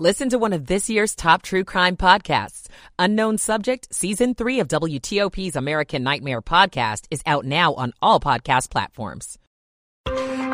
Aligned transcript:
Listen 0.00 0.30
to 0.30 0.38
one 0.38 0.54
of 0.54 0.64
this 0.64 0.88
year's 0.88 1.14
top 1.14 1.42
true 1.42 1.62
crime 1.62 1.94
podcasts. 1.94 2.68
Unknown 2.98 3.36
Subject, 3.36 3.86
Season 3.94 4.32
3 4.34 4.60
of 4.60 4.66
WTOP's 4.66 5.56
American 5.56 6.02
Nightmare 6.02 6.40
podcast 6.40 7.04
is 7.10 7.20
out 7.26 7.44
now 7.44 7.74
on 7.74 7.92
all 8.00 8.18
podcast 8.18 8.70
platforms. 8.70 9.36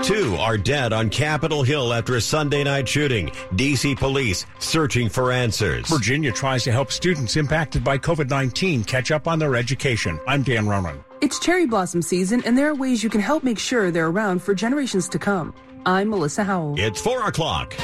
Two 0.03 0.34
are 0.41 0.59
dead 0.59 0.93
on 0.93 1.11
Capitol 1.11 1.62
Hill 1.62 1.95
after 1.95 2.17
a 2.17 2.20
Sunday 2.20 2.65
night 2.65 2.89
shooting. 2.89 3.29
DC 3.53 3.97
police 3.97 4.45
searching 4.59 5.09
for 5.09 5.30
answers. 5.30 5.89
Virginia 5.89 6.33
tries 6.33 6.65
to 6.65 6.73
help 6.73 6.91
students 6.91 7.37
impacted 7.37 7.84
by 7.84 7.98
COVID 7.98 8.28
19 8.28 8.83
catch 8.83 9.12
up 9.12 9.28
on 9.28 9.39
their 9.39 9.55
education. 9.55 10.19
I'm 10.27 10.42
Dan 10.42 10.67
Ronan. 10.67 11.05
It's 11.20 11.39
cherry 11.39 11.67
blossom 11.67 12.03
season, 12.03 12.42
and 12.45 12.59
there 12.59 12.69
are 12.69 12.75
ways 12.75 13.05
you 13.05 13.11
can 13.11 13.20
help 13.20 13.45
make 13.45 13.61
sure 13.61 13.92
they're 13.92 14.09
around 14.09 14.42
for 14.42 14.56
generations 14.56 15.09
to 15.11 15.20
come. 15.20 15.55
I'm 15.87 16.11
Melissa 16.11 16.42
Howell. 16.42 16.75
It's 16.78 17.01
four 17.01 17.28
o'clock. 17.28 17.77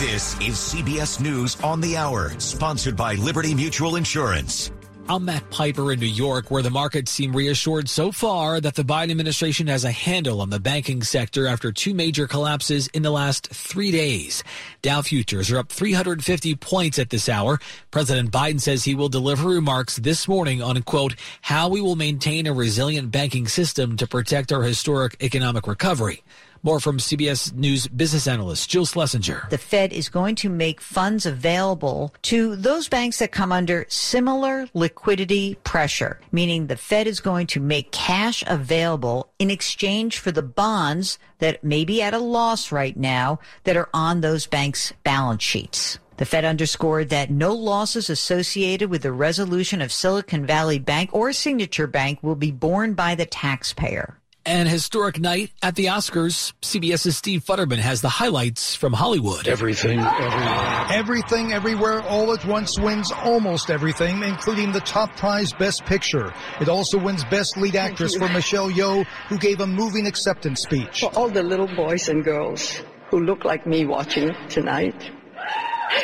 This 0.00 0.32
is 0.36 0.54
CBS 0.56 1.20
News 1.20 1.60
on 1.60 1.82
the 1.82 1.98
Hour, 1.98 2.30
sponsored 2.40 2.96
by 2.96 3.16
Liberty 3.16 3.54
Mutual 3.54 3.96
Insurance. 3.96 4.72
I'm 5.10 5.26
Matt 5.26 5.50
Piper 5.50 5.92
in 5.92 6.00
New 6.00 6.06
York, 6.06 6.50
where 6.50 6.62
the 6.62 6.70
markets 6.70 7.10
seem 7.10 7.36
reassured 7.36 7.86
so 7.86 8.10
far 8.10 8.62
that 8.62 8.76
the 8.76 8.82
Biden 8.82 9.10
administration 9.10 9.66
has 9.66 9.84
a 9.84 9.92
handle 9.92 10.40
on 10.40 10.48
the 10.48 10.58
banking 10.58 11.02
sector 11.02 11.46
after 11.46 11.70
two 11.70 11.92
major 11.92 12.26
collapses 12.26 12.86
in 12.94 13.02
the 13.02 13.10
last 13.10 13.48
three 13.48 13.90
days. 13.90 14.42
Dow 14.80 15.02
futures 15.02 15.50
are 15.50 15.58
up 15.58 15.68
350 15.68 16.54
points 16.54 16.98
at 16.98 17.10
this 17.10 17.28
hour. 17.28 17.58
President 17.90 18.30
Biden 18.30 18.58
says 18.58 18.84
he 18.84 18.94
will 18.94 19.10
deliver 19.10 19.50
remarks 19.50 19.96
this 19.96 20.26
morning 20.26 20.62
on, 20.62 20.80
quote, 20.80 21.14
how 21.42 21.68
we 21.68 21.82
will 21.82 21.96
maintain 21.96 22.46
a 22.46 22.54
resilient 22.54 23.10
banking 23.10 23.46
system 23.48 23.98
to 23.98 24.06
protect 24.06 24.50
our 24.50 24.62
historic 24.62 25.14
economic 25.20 25.66
recovery. 25.66 26.22
More 26.62 26.78
from 26.78 26.98
CBS 26.98 27.54
News 27.54 27.88
business 27.88 28.26
analyst 28.26 28.68
Jill 28.68 28.84
Schlesinger. 28.84 29.46
The 29.48 29.56
Fed 29.56 29.94
is 29.94 30.10
going 30.10 30.34
to 30.36 30.50
make 30.50 30.82
funds 30.82 31.24
available 31.24 32.14
to 32.22 32.54
those 32.54 32.86
banks 32.86 33.18
that 33.20 33.32
come 33.32 33.50
under 33.50 33.86
similar 33.88 34.68
liquidity 34.74 35.54
pressure, 35.64 36.20
meaning 36.32 36.66
the 36.66 36.76
Fed 36.76 37.06
is 37.06 37.20
going 37.20 37.46
to 37.48 37.60
make 37.60 37.92
cash 37.92 38.44
available 38.46 39.32
in 39.38 39.50
exchange 39.50 40.18
for 40.18 40.30
the 40.30 40.42
bonds 40.42 41.18
that 41.38 41.64
may 41.64 41.86
be 41.86 42.02
at 42.02 42.12
a 42.12 42.18
loss 42.18 42.70
right 42.70 42.96
now 42.96 43.38
that 43.64 43.78
are 43.78 43.88
on 43.94 44.20
those 44.20 44.46
banks' 44.46 44.92
balance 45.02 45.42
sheets. 45.42 45.98
The 46.18 46.26
Fed 46.26 46.44
underscored 46.44 47.08
that 47.08 47.30
no 47.30 47.54
losses 47.54 48.10
associated 48.10 48.90
with 48.90 49.00
the 49.00 49.12
resolution 49.12 49.80
of 49.80 49.90
Silicon 49.90 50.44
Valley 50.44 50.78
Bank 50.78 51.08
or 51.14 51.32
Signature 51.32 51.86
Bank 51.86 52.18
will 52.22 52.36
be 52.36 52.50
borne 52.50 52.92
by 52.92 53.14
the 53.14 53.24
taxpayer. 53.24 54.19
An 54.46 54.66
historic 54.66 55.20
night 55.20 55.52
at 55.62 55.74
the 55.74 55.86
Oscars. 55.86 56.54
CBS's 56.62 57.14
Steve 57.14 57.44
Futterman 57.44 57.76
has 57.76 58.00
the 58.00 58.08
highlights 58.08 58.74
from 58.74 58.94
Hollywood. 58.94 59.46
Everything, 59.46 60.00
everywhere. 60.00 60.86
Everything, 60.90 61.52
everywhere, 61.52 62.00
all 62.02 62.32
at 62.32 62.44
once 62.46 62.78
wins 62.78 63.12
almost 63.12 63.70
everything, 63.70 64.22
including 64.22 64.72
the 64.72 64.80
top 64.80 65.14
prize 65.16 65.52
Best 65.52 65.84
Picture. 65.84 66.32
It 66.58 66.70
also 66.70 66.98
wins 66.98 67.22
Best 67.24 67.58
Lead 67.58 67.76
Actress 67.76 68.16
for 68.16 68.30
Michelle 68.30 68.70
Yeoh, 68.70 69.04
who 69.28 69.36
gave 69.36 69.60
a 69.60 69.66
moving 69.66 70.06
acceptance 70.06 70.62
speech. 70.62 71.00
For 71.00 71.14
all 71.14 71.28
the 71.28 71.42
little 71.42 71.68
boys 71.76 72.08
and 72.08 72.24
girls 72.24 72.82
who 73.10 73.20
look 73.20 73.44
like 73.44 73.66
me 73.66 73.84
watching 73.84 74.34
tonight, 74.48 75.10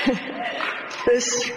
this 1.07 1.51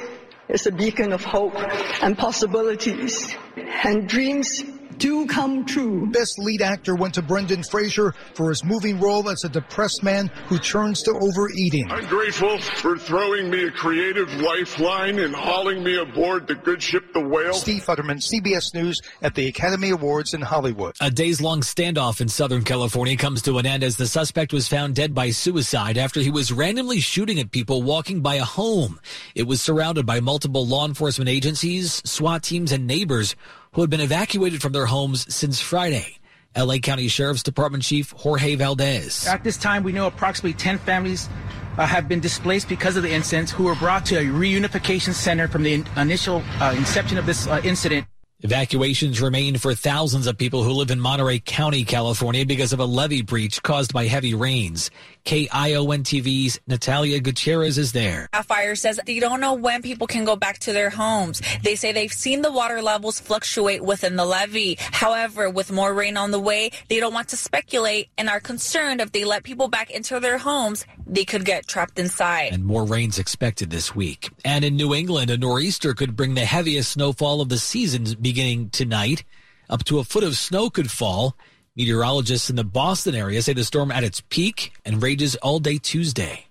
is 0.47 0.65
a 0.65 0.71
beacon 0.71 1.11
of 1.11 1.25
hope 1.25 1.55
and 2.01 2.17
possibilities 2.17 3.35
and 3.83 4.07
dreams 4.07 4.63
do 4.99 5.25
come 5.25 5.65
true. 5.65 6.05
Best 6.11 6.37
lead 6.37 6.61
actor 6.61 6.93
went 6.93 7.13
to 7.15 7.21
Brendan 7.21 7.63
Fraser 7.63 8.13
for 8.35 8.49
his 8.49 8.63
moving 8.63 8.99
role 8.99 9.29
as 9.29 9.43
a 9.45 9.49
depressed 9.49 10.03
man 10.03 10.27
who 10.47 10.59
turns 10.59 11.01
to 11.03 11.11
overeating. 11.11 11.89
I'm 11.89 12.05
grateful 12.05 12.59
for 12.59 12.97
throwing 12.97 13.49
me 13.49 13.63
a 13.63 13.71
creative 13.71 14.31
lifeline 14.35 15.19
and 15.19 15.33
hauling 15.33 15.83
me 15.83 15.97
aboard 15.97 16.47
the 16.47 16.55
good 16.55 16.83
ship 16.83 17.13
The 17.13 17.21
Whale. 17.21 17.53
Steve 17.53 17.83
Futterman, 17.83 18.21
CBS 18.21 18.73
News 18.73 18.99
at 19.21 19.33
the 19.33 19.47
Academy 19.47 19.91
Awards 19.91 20.33
in 20.33 20.41
Hollywood. 20.41 20.95
A 20.99 21.09
days 21.09 21.41
long 21.41 21.61
standoff 21.61 22.19
in 22.19 22.27
Southern 22.27 22.63
California 22.63 23.15
comes 23.15 23.41
to 23.43 23.57
an 23.57 23.65
end 23.65 23.83
as 23.83 23.95
the 23.95 24.07
suspect 24.07 24.51
was 24.51 24.67
found 24.67 24.95
dead 24.95 25.15
by 25.15 25.29
suicide 25.29 25.97
after 25.97 26.19
he 26.19 26.29
was 26.29 26.51
randomly 26.51 26.99
shooting 26.99 27.39
at 27.39 27.51
people 27.51 27.81
walking 27.81 28.21
by 28.21 28.35
a 28.35 28.43
home. 28.43 28.99
It 29.33 29.47
was 29.47 29.61
surrounded 29.61 30.05
by 30.05 30.19
multiple 30.19 30.67
law 30.67 30.85
enforcement 30.85 31.29
agencies, 31.29 32.01
SWAT 32.03 32.43
teams, 32.43 32.73
and 32.73 32.85
neighbors 32.85 33.35
who 33.73 33.81
had 33.81 33.89
been 33.89 34.01
evacuated 34.01 34.61
from 34.61 34.71
their 34.71 34.85
homes 34.85 35.33
since 35.33 35.59
Friday. 35.59 36.17
LA 36.57 36.77
County 36.77 37.07
Sheriff's 37.07 37.43
Department 37.43 37.83
Chief 37.83 38.11
Jorge 38.11 38.55
Valdez. 38.55 39.27
At 39.27 39.43
this 39.43 39.57
time, 39.57 39.83
we 39.83 39.91
know 39.91 40.07
approximately 40.07 40.53
10 40.53 40.79
families 40.79 41.29
uh, 41.77 41.85
have 41.85 42.07
been 42.07 42.19
displaced 42.19 42.67
because 42.67 42.97
of 42.97 43.03
the 43.03 43.11
incident 43.11 43.51
who 43.51 43.63
were 43.65 43.75
brought 43.75 44.05
to 44.07 44.15
a 44.15 44.23
reunification 44.23 45.13
center 45.13 45.47
from 45.47 45.63
the 45.63 45.73
in- 45.73 45.85
initial 45.95 46.43
uh, 46.59 46.73
inception 46.75 47.17
of 47.17 47.25
this 47.25 47.47
uh, 47.47 47.61
incident. 47.63 48.05
Evacuations 48.41 49.21
remain 49.21 49.57
for 49.57 49.75
thousands 49.75 50.25
of 50.25 50.37
people 50.37 50.63
who 50.63 50.71
live 50.71 50.91
in 50.91 50.99
Monterey 50.99 51.39
County, 51.39 51.83
California 51.83 52.45
because 52.45 52.71
of 52.71 52.79
a 52.79 52.85
levee 52.85 53.21
breach 53.21 53.61
caused 53.61 53.93
by 53.93 54.07
heavy 54.07 54.33
rains. 54.33 54.91
KION 55.25 56.03
TV's 56.03 56.59
Natalia 56.67 57.19
Gutierrez 57.19 57.77
is 57.77 57.91
there. 57.91 58.29
Fire 58.43 58.75
says 58.75 58.99
they 59.05 59.19
don't 59.19 59.39
know 59.39 59.53
when 59.53 59.81
people 59.81 60.07
can 60.07 60.25
go 60.25 60.35
back 60.35 60.57
to 60.59 60.73
their 60.73 60.89
homes. 60.89 61.41
They 61.63 61.75
say 61.75 61.91
they've 61.91 62.11
seen 62.11 62.41
the 62.41 62.51
water 62.51 62.81
levels 62.81 63.19
fluctuate 63.19 63.83
within 63.83 64.15
the 64.15 64.25
levee. 64.25 64.77
However, 64.79 65.49
with 65.49 65.71
more 65.71 65.93
rain 65.93 66.17
on 66.17 66.31
the 66.31 66.39
way, 66.39 66.71
they 66.87 66.99
don't 66.99 67.13
want 67.13 67.29
to 67.29 67.37
speculate 67.37 68.09
and 68.17 68.27
are 68.27 68.39
concerned 68.39 69.01
if 69.01 69.11
they 69.11 69.23
let 69.23 69.43
people 69.43 69.67
back 69.67 69.91
into 69.91 70.19
their 70.19 70.39
homes, 70.39 70.85
they 71.05 71.25
could 71.25 71.45
get 71.45 71.67
trapped 71.67 71.99
inside. 71.99 72.53
And 72.53 72.65
more 72.65 72.85
rains 72.85 73.19
expected 73.19 73.69
this 73.69 73.95
week. 73.95 74.29
And 74.43 74.65
in 74.65 74.75
New 74.75 74.95
England, 74.95 75.29
a 75.29 75.37
nor'easter 75.37 75.93
could 75.93 76.15
bring 76.15 76.33
the 76.33 76.45
heaviest 76.45 76.93
snowfall 76.93 77.41
of 77.41 77.49
the 77.49 77.59
season 77.59 78.05
beginning 78.19 78.71
tonight. 78.71 79.23
Up 79.69 79.83
to 79.83 79.99
a 79.99 80.03
foot 80.03 80.23
of 80.23 80.35
snow 80.35 80.71
could 80.71 80.89
fall. 80.89 81.35
Meteorologists 81.79 82.49
in 82.49 82.57
the 82.57 82.65
Boston 82.65 83.15
area 83.15 83.41
say 83.41 83.53
the 83.53 83.63
storm 83.63 83.89
at 83.89 84.03
its 84.03 84.21
peak 84.27 84.73
and 84.83 85.01
rages 85.01 85.37
all 85.37 85.59
day 85.59 85.77
Tuesday. 85.77 86.47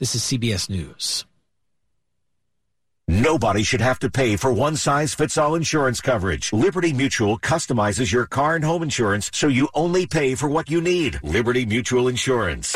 This 0.00 0.16
is 0.16 0.22
CBS 0.22 0.68
News. 0.68 1.24
Nobody 3.06 3.62
should 3.62 3.80
have 3.80 4.00
to 4.00 4.10
pay 4.10 4.34
for 4.34 4.52
one 4.52 4.74
size 4.74 5.14
fits 5.14 5.38
all 5.38 5.54
insurance 5.54 6.00
coverage. 6.00 6.52
Liberty 6.52 6.92
Mutual 6.92 7.38
customizes 7.38 8.10
your 8.10 8.26
car 8.26 8.56
and 8.56 8.64
home 8.64 8.82
insurance 8.82 9.30
so 9.32 9.46
you 9.46 9.68
only 9.74 10.08
pay 10.08 10.34
for 10.34 10.48
what 10.48 10.68
you 10.68 10.80
need. 10.80 11.20
Liberty 11.22 11.64
Mutual 11.64 12.08
Insurance. 12.08 12.72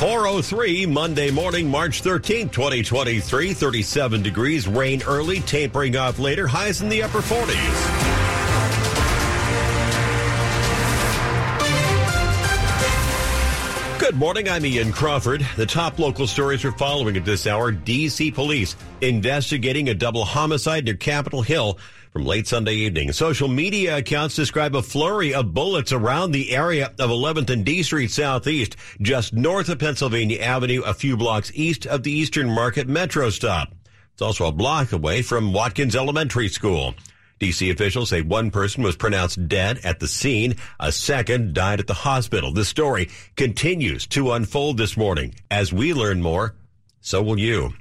403 0.00 0.86
Monday 0.86 1.30
morning, 1.30 1.68
March 1.68 2.02
13th, 2.02 2.52
2023. 2.52 3.52
37 3.52 4.22
degrees, 4.22 4.66
rain 4.66 5.02
early, 5.06 5.40
tapering 5.40 5.94
off 5.94 6.18
later, 6.18 6.46
highs 6.46 6.80
in 6.80 6.88
the 6.88 7.02
upper 7.02 7.20
40s. 7.20 8.01
Good 14.12 14.18
morning. 14.18 14.46
I'm 14.46 14.66
Ian 14.66 14.92
Crawford. 14.92 15.46
The 15.56 15.64
top 15.64 15.98
local 15.98 16.26
stories 16.26 16.62
we're 16.62 16.72
following 16.72 17.16
at 17.16 17.24
this 17.24 17.46
hour. 17.46 17.72
DC 17.72 18.34
police 18.34 18.76
investigating 19.00 19.88
a 19.88 19.94
double 19.94 20.26
homicide 20.26 20.84
near 20.84 20.96
Capitol 20.96 21.40
Hill 21.40 21.78
from 22.10 22.26
late 22.26 22.46
Sunday 22.46 22.74
evening. 22.74 23.10
Social 23.12 23.48
media 23.48 23.96
accounts 23.96 24.36
describe 24.36 24.76
a 24.76 24.82
flurry 24.82 25.32
of 25.32 25.54
bullets 25.54 25.92
around 25.92 26.32
the 26.32 26.54
area 26.54 26.92
of 26.98 27.08
11th 27.08 27.48
and 27.48 27.64
D 27.64 27.82
Street 27.82 28.10
Southeast, 28.10 28.76
just 29.00 29.32
north 29.32 29.70
of 29.70 29.78
Pennsylvania 29.78 30.40
Avenue, 30.42 30.82
a 30.82 30.92
few 30.92 31.16
blocks 31.16 31.50
east 31.54 31.86
of 31.86 32.02
the 32.02 32.12
Eastern 32.12 32.50
Market 32.50 32.86
Metro 32.86 33.30
stop. 33.30 33.74
It's 34.12 34.20
also 34.20 34.44
a 34.44 34.52
block 34.52 34.92
away 34.92 35.22
from 35.22 35.54
Watkins 35.54 35.96
Elementary 35.96 36.48
School. 36.48 36.94
DC 37.42 37.72
officials 37.72 38.10
say 38.10 38.22
one 38.22 38.52
person 38.52 38.84
was 38.84 38.94
pronounced 38.94 39.48
dead 39.48 39.80
at 39.82 39.98
the 39.98 40.06
scene. 40.06 40.54
A 40.78 40.92
second 40.92 41.54
died 41.54 41.80
at 41.80 41.88
the 41.88 41.94
hospital. 41.94 42.52
The 42.52 42.64
story 42.64 43.10
continues 43.34 44.06
to 44.08 44.30
unfold 44.30 44.78
this 44.78 44.96
morning. 44.96 45.34
As 45.50 45.72
we 45.72 45.92
learn 45.92 46.22
more, 46.22 46.54
so 47.00 47.20
will 47.20 47.40
you. 47.40 47.74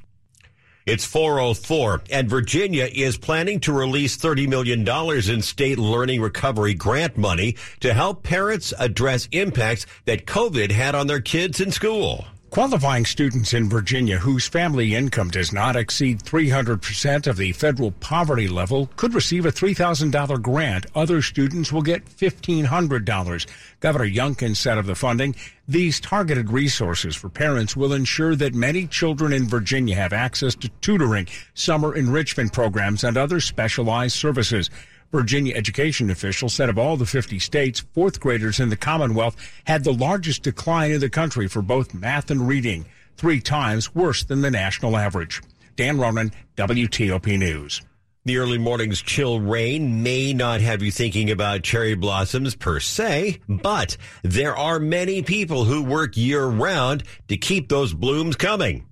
It's 0.87 1.05
404 1.05 2.01
and 2.09 2.27
Virginia 2.27 2.89
is 2.91 3.19
planning 3.19 3.59
to 3.61 3.71
release 3.71 4.17
$30 4.17 4.47
million 4.47 4.87
in 5.29 5.41
state 5.43 5.77
learning 5.77 6.21
recovery 6.21 6.73
grant 6.73 7.15
money 7.15 7.55
to 7.81 7.93
help 7.93 8.23
parents 8.23 8.73
address 8.79 9.29
impacts 9.31 9.85
that 10.05 10.25
COVID 10.25 10.71
had 10.71 10.95
on 10.95 11.05
their 11.05 11.21
kids 11.21 11.61
in 11.61 11.71
school. 11.71 12.25
Qualifying 12.51 13.05
students 13.05 13.53
in 13.53 13.69
Virginia 13.69 14.17
whose 14.17 14.45
family 14.45 14.93
income 14.93 15.29
does 15.29 15.53
not 15.53 15.77
exceed 15.77 16.19
300% 16.19 17.25
of 17.25 17.37
the 17.37 17.53
federal 17.53 17.91
poverty 17.93 18.49
level 18.49 18.89
could 18.97 19.13
receive 19.13 19.45
a 19.45 19.53
$3,000 19.53 20.41
grant. 20.41 20.85
Other 20.93 21.21
students 21.21 21.71
will 21.71 21.81
get 21.81 22.03
$1,500. 22.03 23.47
Governor 23.79 24.05
Youngkin 24.05 24.53
said 24.53 24.77
of 24.77 24.85
the 24.85 24.95
funding, 24.95 25.33
these 25.65 26.01
targeted 26.01 26.49
resources 26.49 27.15
for 27.15 27.29
parents 27.29 27.77
will 27.77 27.93
ensure 27.93 28.35
that 28.35 28.53
many 28.53 28.85
children 28.85 29.31
in 29.31 29.47
Virginia 29.47 29.95
have 29.95 30.11
access 30.11 30.53
to 30.55 30.67
tutoring, 30.81 31.29
summer 31.53 31.95
enrichment 31.95 32.51
programs, 32.51 33.05
and 33.05 33.15
other 33.15 33.39
specialized 33.39 34.17
services. 34.17 34.69
Virginia 35.11 35.53
education 35.55 36.09
officials 36.09 36.53
said 36.53 36.69
of 36.69 36.77
all 36.77 36.95
the 36.95 37.05
50 37.05 37.37
states, 37.39 37.81
fourth 37.93 38.19
graders 38.19 38.59
in 38.59 38.69
the 38.69 38.77
Commonwealth 38.77 39.35
had 39.65 39.83
the 39.83 39.93
largest 39.93 40.43
decline 40.43 40.91
in 40.91 41.01
the 41.01 41.09
country 41.09 41.47
for 41.47 41.61
both 41.61 41.93
math 41.93 42.31
and 42.31 42.47
reading, 42.47 42.85
three 43.17 43.41
times 43.41 43.93
worse 43.93 44.23
than 44.23 44.41
the 44.41 44.49
national 44.49 44.95
average. 44.95 45.41
Dan 45.75 45.99
Ronan, 45.99 46.31
WTOP 46.55 47.37
News. 47.37 47.81
The 48.23 48.37
early 48.37 48.59
morning's 48.59 49.01
chill 49.01 49.39
rain 49.39 50.03
may 50.03 50.31
not 50.31 50.61
have 50.61 50.83
you 50.83 50.91
thinking 50.91 51.31
about 51.31 51.63
cherry 51.63 51.95
blossoms 51.95 52.55
per 52.55 52.79
se, 52.79 53.39
but 53.49 53.97
there 54.21 54.55
are 54.55 54.79
many 54.79 55.23
people 55.23 55.65
who 55.65 55.83
work 55.83 56.15
year 56.15 56.45
round 56.45 57.03
to 57.29 57.37
keep 57.37 57.67
those 57.67 57.93
blooms 57.93 58.35
coming. 58.35 58.85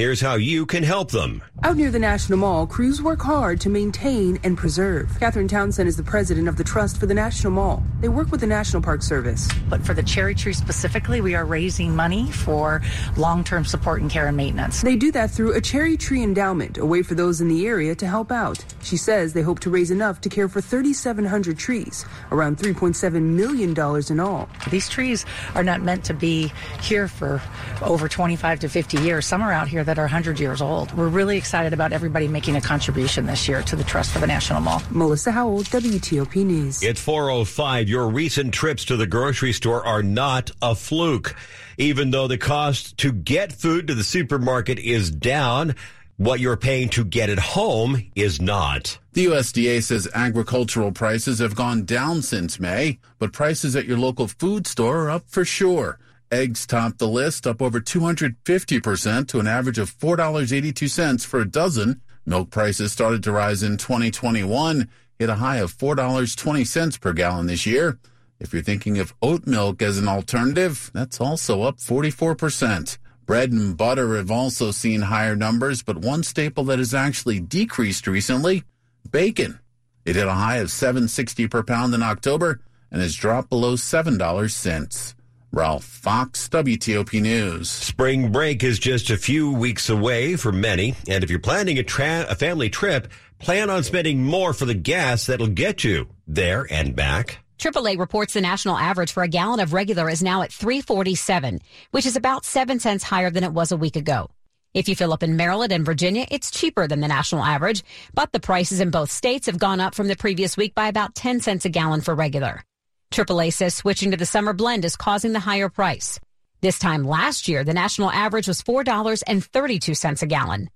Here's 0.00 0.22
how 0.22 0.36
you 0.36 0.64
can 0.64 0.82
help 0.82 1.10
them. 1.10 1.42
Out 1.62 1.76
near 1.76 1.90
the 1.90 1.98
National 1.98 2.38
Mall, 2.38 2.66
crews 2.66 3.02
work 3.02 3.20
hard 3.20 3.60
to 3.60 3.68
maintain 3.68 4.40
and 4.44 4.56
preserve. 4.56 5.14
Catherine 5.20 5.46
Townsend 5.46 5.90
is 5.90 5.98
the 5.98 6.02
president 6.02 6.48
of 6.48 6.56
the 6.56 6.64
Trust 6.64 6.96
for 6.96 7.04
the 7.04 7.12
National 7.12 7.52
Mall. 7.52 7.82
They 8.00 8.08
work 8.08 8.30
with 8.30 8.40
the 8.40 8.46
National 8.46 8.80
Park 8.80 9.02
Service. 9.02 9.46
But 9.68 9.84
for 9.84 9.92
the 9.92 10.02
cherry 10.02 10.34
tree 10.34 10.54
specifically, 10.54 11.20
we 11.20 11.34
are 11.34 11.44
raising 11.44 11.94
money 11.94 12.32
for 12.32 12.80
long 13.18 13.44
term 13.44 13.66
support 13.66 14.00
and 14.00 14.10
care 14.10 14.26
and 14.26 14.38
maintenance. 14.38 14.80
They 14.80 14.96
do 14.96 15.12
that 15.12 15.30
through 15.30 15.52
a 15.52 15.60
cherry 15.60 15.98
tree 15.98 16.22
endowment, 16.22 16.78
a 16.78 16.86
way 16.86 17.02
for 17.02 17.14
those 17.14 17.42
in 17.42 17.48
the 17.48 17.66
area 17.66 17.94
to 17.96 18.06
help 18.06 18.32
out. 18.32 18.64
She 18.82 18.96
says 18.96 19.34
they 19.34 19.42
hope 19.42 19.60
to 19.60 19.70
raise 19.70 19.90
enough 19.90 20.22
to 20.22 20.30
care 20.30 20.48
for 20.48 20.62
3,700 20.62 21.58
trees, 21.58 22.06
around 22.32 22.56
$3.7 22.56 23.20
million 23.20 23.76
in 24.08 24.18
all. 24.18 24.48
These 24.70 24.88
trees 24.88 25.26
are 25.54 25.62
not 25.62 25.82
meant 25.82 26.04
to 26.04 26.14
be 26.14 26.50
here 26.80 27.06
for 27.06 27.42
over 27.82 28.08
25 28.08 28.60
to 28.60 28.68
50 28.70 28.98
years. 29.02 29.26
Some 29.26 29.42
are 29.42 29.52
out 29.52 29.68
here 29.68 29.84
that 29.90 29.98
are 29.98 30.02
100 30.02 30.38
years 30.38 30.62
old. 30.62 30.96
We're 30.96 31.08
really 31.08 31.36
excited 31.36 31.72
about 31.72 31.92
everybody 31.92 32.28
making 32.28 32.54
a 32.54 32.60
contribution 32.60 33.26
this 33.26 33.48
year 33.48 33.60
to 33.62 33.74
the 33.74 33.82
Trust 33.82 34.12
for 34.12 34.20
the 34.20 34.26
National 34.28 34.60
Mall. 34.60 34.80
Melissa 34.92 35.32
Howell, 35.32 35.64
WTOP 35.64 36.44
News. 36.44 36.80
It's 36.80 37.00
405. 37.00 37.88
Your 37.88 38.08
recent 38.08 38.54
trips 38.54 38.84
to 38.84 38.96
the 38.96 39.08
grocery 39.08 39.52
store 39.52 39.84
are 39.84 40.04
not 40.04 40.52
a 40.62 40.76
fluke. 40.76 41.34
Even 41.76 42.12
though 42.12 42.28
the 42.28 42.38
cost 42.38 42.98
to 42.98 43.10
get 43.10 43.52
food 43.52 43.88
to 43.88 43.96
the 43.96 44.04
supermarket 44.04 44.78
is 44.78 45.10
down, 45.10 45.74
what 46.18 46.38
you're 46.38 46.56
paying 46.56 46.88
to 46.90 47.02
get 47.02 47.28
it 47.28 47.40
home 47.40 48.12
is 48.14 48.40
not. 48.40 48.96
The 49.14 49.24
USDA 49.24 49.82
says 49.82 50.06
agricultural 50.14 50.92
prices 50.92 51.40
have 51.40 51.56
gone 51.56 51.84
down 51.84 52.22
since 52.22 52.60
May, 52.60 53.00
but 53.18 53.32
prices 53.32 53.74
at 53.74 53.86
your 53.86 53.98
local 53.98 54.28
food 54.28 54.68
store 54.68 55.06
are 55.06 55.10
up 55.10 55.24
for 55.26 55.44
sure. 55.44 55.98
Eggs 56.32 56.64
topped 56.64 56.98
the 56.98 57.08
list, 57.08 57.44
up 57.44 57.60
over 57.60 57.80
250% 57.80 59.26
to 59.26 59.40
an 59.40 59.48
average 59.48 59.78
of 59.78 59.90
$4.82 59.90 61.26
for 61.26 61.40
a 61.40 61.44
dozen. 61.44 62.00
Milk 62.24 62.50
prices 62.50 62.92
started 62.92 63.24
to 63.24 63.32
rise 63.32 63.64
in 63.64 63.76
2021, 63.76 64.88
hit 65.18 65.28
a 65.28 65.34
high 65.34 65.56
of 65.56 65.76
$4.20 65.76 67.00
per 67.00 67.12
gallon 67.12 67.46
this 67.46 67.66
year. 67.66 67.98
If 68.38 68.52
you're 68.52 68.62
thinking 68.62 68.98
of 69.00 69.12
oat 69.20 69.46
milk 69.46 69.82
as 69.82 69.98
an 69.98 70.06
alternative, 70.06 70.92
that's 70.94 71.20
also 71.20 71.62
up 71.62 71.78
44%. 71.78 72.96
Bread 73.26 73.50
and 73.50 73.76
butter 73.76 74.16
have 74.16 74.30
also 74.30 74.70
seen 74.70 75.02
higher 75.02 75.34
numbers, 75.34 75.82
but 75.82 75.98
one 75.98 76.22
staple 76.22 76.62
that 76.64 76.78
has 76.78 76.94
actually 76.94 77.40
decreased 77.40 78.06
recently, 78.06 78.62
bacon. 79.10 79.58
It 80.04 80.14
hit 80.14 80.28
a 80.28 80.32
high 80.32 80.58
of 80.58 80.68
7.60 80.68 81.50
per 81.50 81.64
pound 81.64 81.92
in 81.92 82.04
October 82.04 82.60
and 82.90 83.02
has 83.02 83.16
dropped 83.16 83.50
below 83.50 83.74
$7 83.74 84.50
since. 84.50 85.14
Ralph 85.52 85.82
Fox, 85.82 86.48
WTOP 86.48 87.20
News. 87.20 87.68
Spring 87.68 88.30
break 88.30 88.62
is 88.62 88.78
just 88.78 89.10
a 89.10 89.16
few 89.16 89.52
weeks 89.52 89.88
away 89.88 90.36
for 90.36 90.52
many, 90.52 90.94
and 91.08 91.24
if 91.24 91.30
you're 91.30 91.40
planning 91.40 91.76
a, 91.80 91.82
tra- 91.82 92.26
a 92.28 92.36
family 92.36 92.70
trip, 92.70 93.08
plan 93.40 93.68
on 93.68 93.82
spending 93.82 94.22
more 94.22 94.52
for 94.52 94.64
the 94.64 94.74
gas 94.74 95.26
that'll 95.26 95.48
get 95.48 95.82
you 95.82 96.06
there 96.28 96.68
and 96.70 96.94
back. 96.94 97.40
AAA 97.58 97.98
reports 97.98 98.34
the 98.34 98.40
national 98.40 98.76
average 98.76 99.10
for 99.10 99.24
a 99.24 99.28
gallon 99.28 99.58
of 99.58 99.72
regular 99.72 100.08
is 100.08 100.22
now 100.22 100.42
at 100.42 100.52
347, 100.52 101.58
which 101.90 102.06
is 102.06 102.14
about 102.14 102.44
7 102.44 102.78
cents 102.78 103.02
higher 103.02 103.30
than 103.30 103.42
it 103.42 103.52
was 103.52 103.72
a 103.72 103.76
week 103.76 103.96
ago. 103.96 104.30
If 104.72 104.88
you 104.88 104.94
fill 104.94 105.12
up 105.12 105.24
in 105.24 105.36
Maryland 105.36 105.72
and 105.72 105.84
Virginia, 105.84 106.26
it's 106.30 106.52
cheaper 106.52 106.86
than 106.86 107.00
the 107.00 107.08
national 107.08 107.42
average, 107.42 107.82
but 108.14 108.30
the 108.30 108.38
prices 108.38 108.78
in 108.78 108.90
both 108.90 109.10
states 109.10 109.46
have 109.46 109.58
gone 109.58 109.80
up 109.80 109.96
from 109.96 110.06
the 110.06 110.14
previous 110.14 110.56
week 110.56 110.76
by 110.76 110.86
about 110.86 111.16
10 111.16 111.40
cents 111.40 111.64
a 111.64 111.70
gallon 111.70 112.02
for 112.02 112.14
regular. 112.14 112.62
AAA 113.10 113.52
says 113.52 113.74
switching 113.74 114.12
to 114.12 114.16
the 114.16 114.26
summer 114.26 114.52
blend 114.52 114.84
is 114.84 114.96
causing 114.96 115.32
the 115.32 115.40
higher 115.40 115.68
price. 115.68 116.20
This 116.60 116.78
time 116.78 117.04
last 117.04 117.48
year, 117.48 117.64
the 117.64 117.74
national 117.74 118.10
average 118.10 118.46
was 118.46 118.62
$4.32 118.62 120.22
a 120.22 120.26
gallon. 120.26 120.70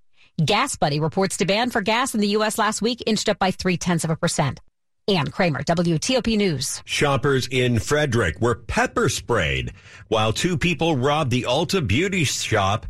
Gas 0.45 0.77
Buddy 0.77 0.99
reports 0.99 1.37
demand 1.37 1.73
for 1.73 1.81
gas 1.81 2.15
in 2.15 2.21
the 2.21 2.29
U.S. 2.29 2.59
last 2.59 2.83
week 2.83 3.03
inched 3.07 3.29
up 3.29 3.39
by 3.39 3.53
three 3.53 3.77
tenths 3.77 4.05
of 4.05 4.11
a 4.11 4.17
percent. 4.17 4.61
Ann 5.07 5.29
Kramer, 5.29 5.63
WTOP 5.63 6.37
News. 6.37 6.83
Shoppers 6.87 7.47
in 7.47 7.79
Frederick 7.79 8.41
were 8.41 8.55
pepper 8.55 9.09
sprayed 9.09 9.73
while 10.09 10.33
two 10.33 10.57
people 10.57 10.97
robbed 10.97 11.31
the 11.31 11.43
Ulta 11.43 11.87
Beauty 11.87 12.25
Shop 12.25 12.87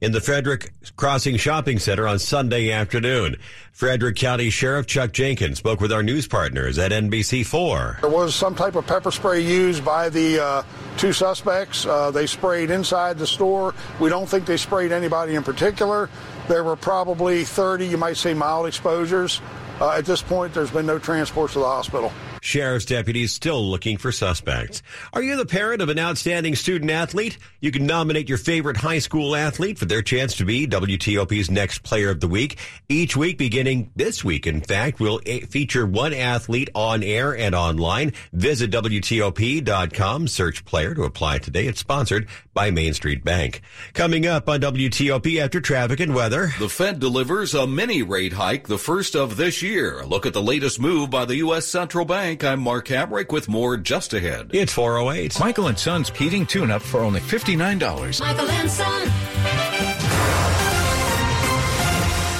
in 0.00 0.12
the 0.12 0.20
Frederick 0.20 0.72
Crossing 0.96 1.36
Shopping 1.36 1.78
Center 1.78 2.06
on 2.06 2.18
Sunday 2.18 2.70
afternoon. 2.70 3.36
Frederick 3.72 4.16
County 4.16 4.50
Sheriff 4.50 4.86
Chuck 4.86 5.12
Jenkins 5.12 5.58
spoke 5.58 5.80
with 5.80 5.92
our 5.92 6.02
news 6.02 6.26
partners 6.26 6.78
at 6.78 6.92
NBC4. 6.92 8.00
There 8.00 8.10
was 8.10 8.34
some 8.34 8.54
type 8.54 8.74
of 8.76 8.86
pepper 8.86 9.10
spray 9.10 9.40
used 9.40 9.84
by 9.84 10.08
the 10.08 10.42
uh, 10.42 10.62
two 10.96 11.12
suspects. 11.12 11.86
Uh, 11.86 12.10
they 12.10 12.26
sprayed 12.26 12.70
inside 12.70 13.18
the 13.18 13.26
store. 13.26 13.74
We 14.00 14.08
don't 14.08 14.28
think 14.28 14.46
they 14.46 14.56
sprayed 14.56 14.92
anybody 14.92 15.34
in 15.34 15.42
particular. 15.42 16.08
There 16.48 16.64
were 16.64 16.76
probably 16.76 17.44
30, 17.44 17.86
you 17.86 17.96
might 17.96 18.16
say, 18.16 18.34
mild 18.34 18.66
exposures. 18.66 19.40
Uh, 19.80 19.90
at 19.90 20.04
this 20.04 20.22
point, 20.22 20.52
there's 20.52 20.72
been 20.72 20.86
no 20.86 20.98
transports 20.98 21.52
to 21.52 21.60
the 21.60 21.64
hospital. 21.64 22.12
Sheriff's 22.40 22.84
deputies 22.84 23.32
still 23.32 23.64
looking 23.64 23.96
for 23.96 24.10
suspects. 24.10 24.82
Are 25.12 25.22
you 25.22 25.36
the 25.36 25.46
parent 25.46 25.82
of 25.82 25.88
an 25.88 25.98
outstanding 25.98 26.56
student 26.56 26.90
athlete? 26.90 27.38
You 27.60 27.70
can 27.70 27.86
nominate 27.86 28.28
your 28.28 28.38
favorite 28.38 28.76
high 28.76 28.98
school 28.98 29.36
athlete 29.36 29.78
for 29.78 29.84
their 29.84 30.02
chance 30.02 30.36
to 30.36 30.44
be 30.44 30.66
WTOP's 30.66 31.50
next 31.50 31.82
player 31.82 32.10
of 32.10 32.20
the 32.20 32.28
week. 32.28 32.58
Each 32.88 33.16
week, 33.16 33.38
beginning 33.38 33.92
this 33.94 34.24
week, 34.24 34.46
in 34.46 34.62
fact, 34.62 34.98
we'll 34.98 35.18
feature 35.18 35.86
one 35.86 36.14
athlete 36.14 36.70
on 36.74 37.02
air 37.02 37.36
and 37.36 37.54
online. 37.54 38.12
Visit 38.32 38.70
WTOP.com, 38.70 40.28
search 40.28 40.64
player 40.64 40.94
to 40.94 41.04
apply 41.04 41.38
today. 41.38 41.66
It's 41.66 41.80
sponsored 41.80 42.28
by 42.52 42.70
Main 42.70 42.94
Street 42.94 43.22
Bank. 43.24 43.62
Coming 43.94 44.26
up 44.26 44.48
on 44.48 44.60
WTOP 44.60 45.40
after 45.40 45.60
traffic 45.60 46.00
and 46.00 46.14
weather. 46.14 46.50
The 46.58 46.68
Fed 46.68 46.98
delivers 46.98 47.54
a 47.54 47.66
mini 47.66 48.02
rate 48.02 48.32
hike, 48.32 48.66
the 48.66 48.78
first 48.78 49.14
of 49.14 49.36
this 49.36 49.62
year. 49.62 49.67
Look 49.68 50.24
at 50.24 50.32
the 50.32 50.40
latest 50.40 50.80
move 50.80 51.10
by 51.10 51.26
the 51.26 51.36
U.S. 51.36 51.66
Central 51.66 52.06
Bank. 52.06 52.42
I'm 52.42 52.58
Mark 52.58 52.86
Hamrick 52.86 53.30
with 53.30 53.50
more 53.50 53.76
just 53.76 54.14
ahead. 54.14 54.50
It's 54.54 54.72
408. 54.72 55.38
Michael 55.38 55.66
and 55.66 55.78
Son's 55.78 56.08
heating 56.08 56.46
tune 56.46 56.70
up 56.70 56.80
for 56.80 57.00
only 57.00 57.20
$59. 57.20 58.20
Michael 58.20 58.48
and 58.48 58.70
Son. 58.70 59.08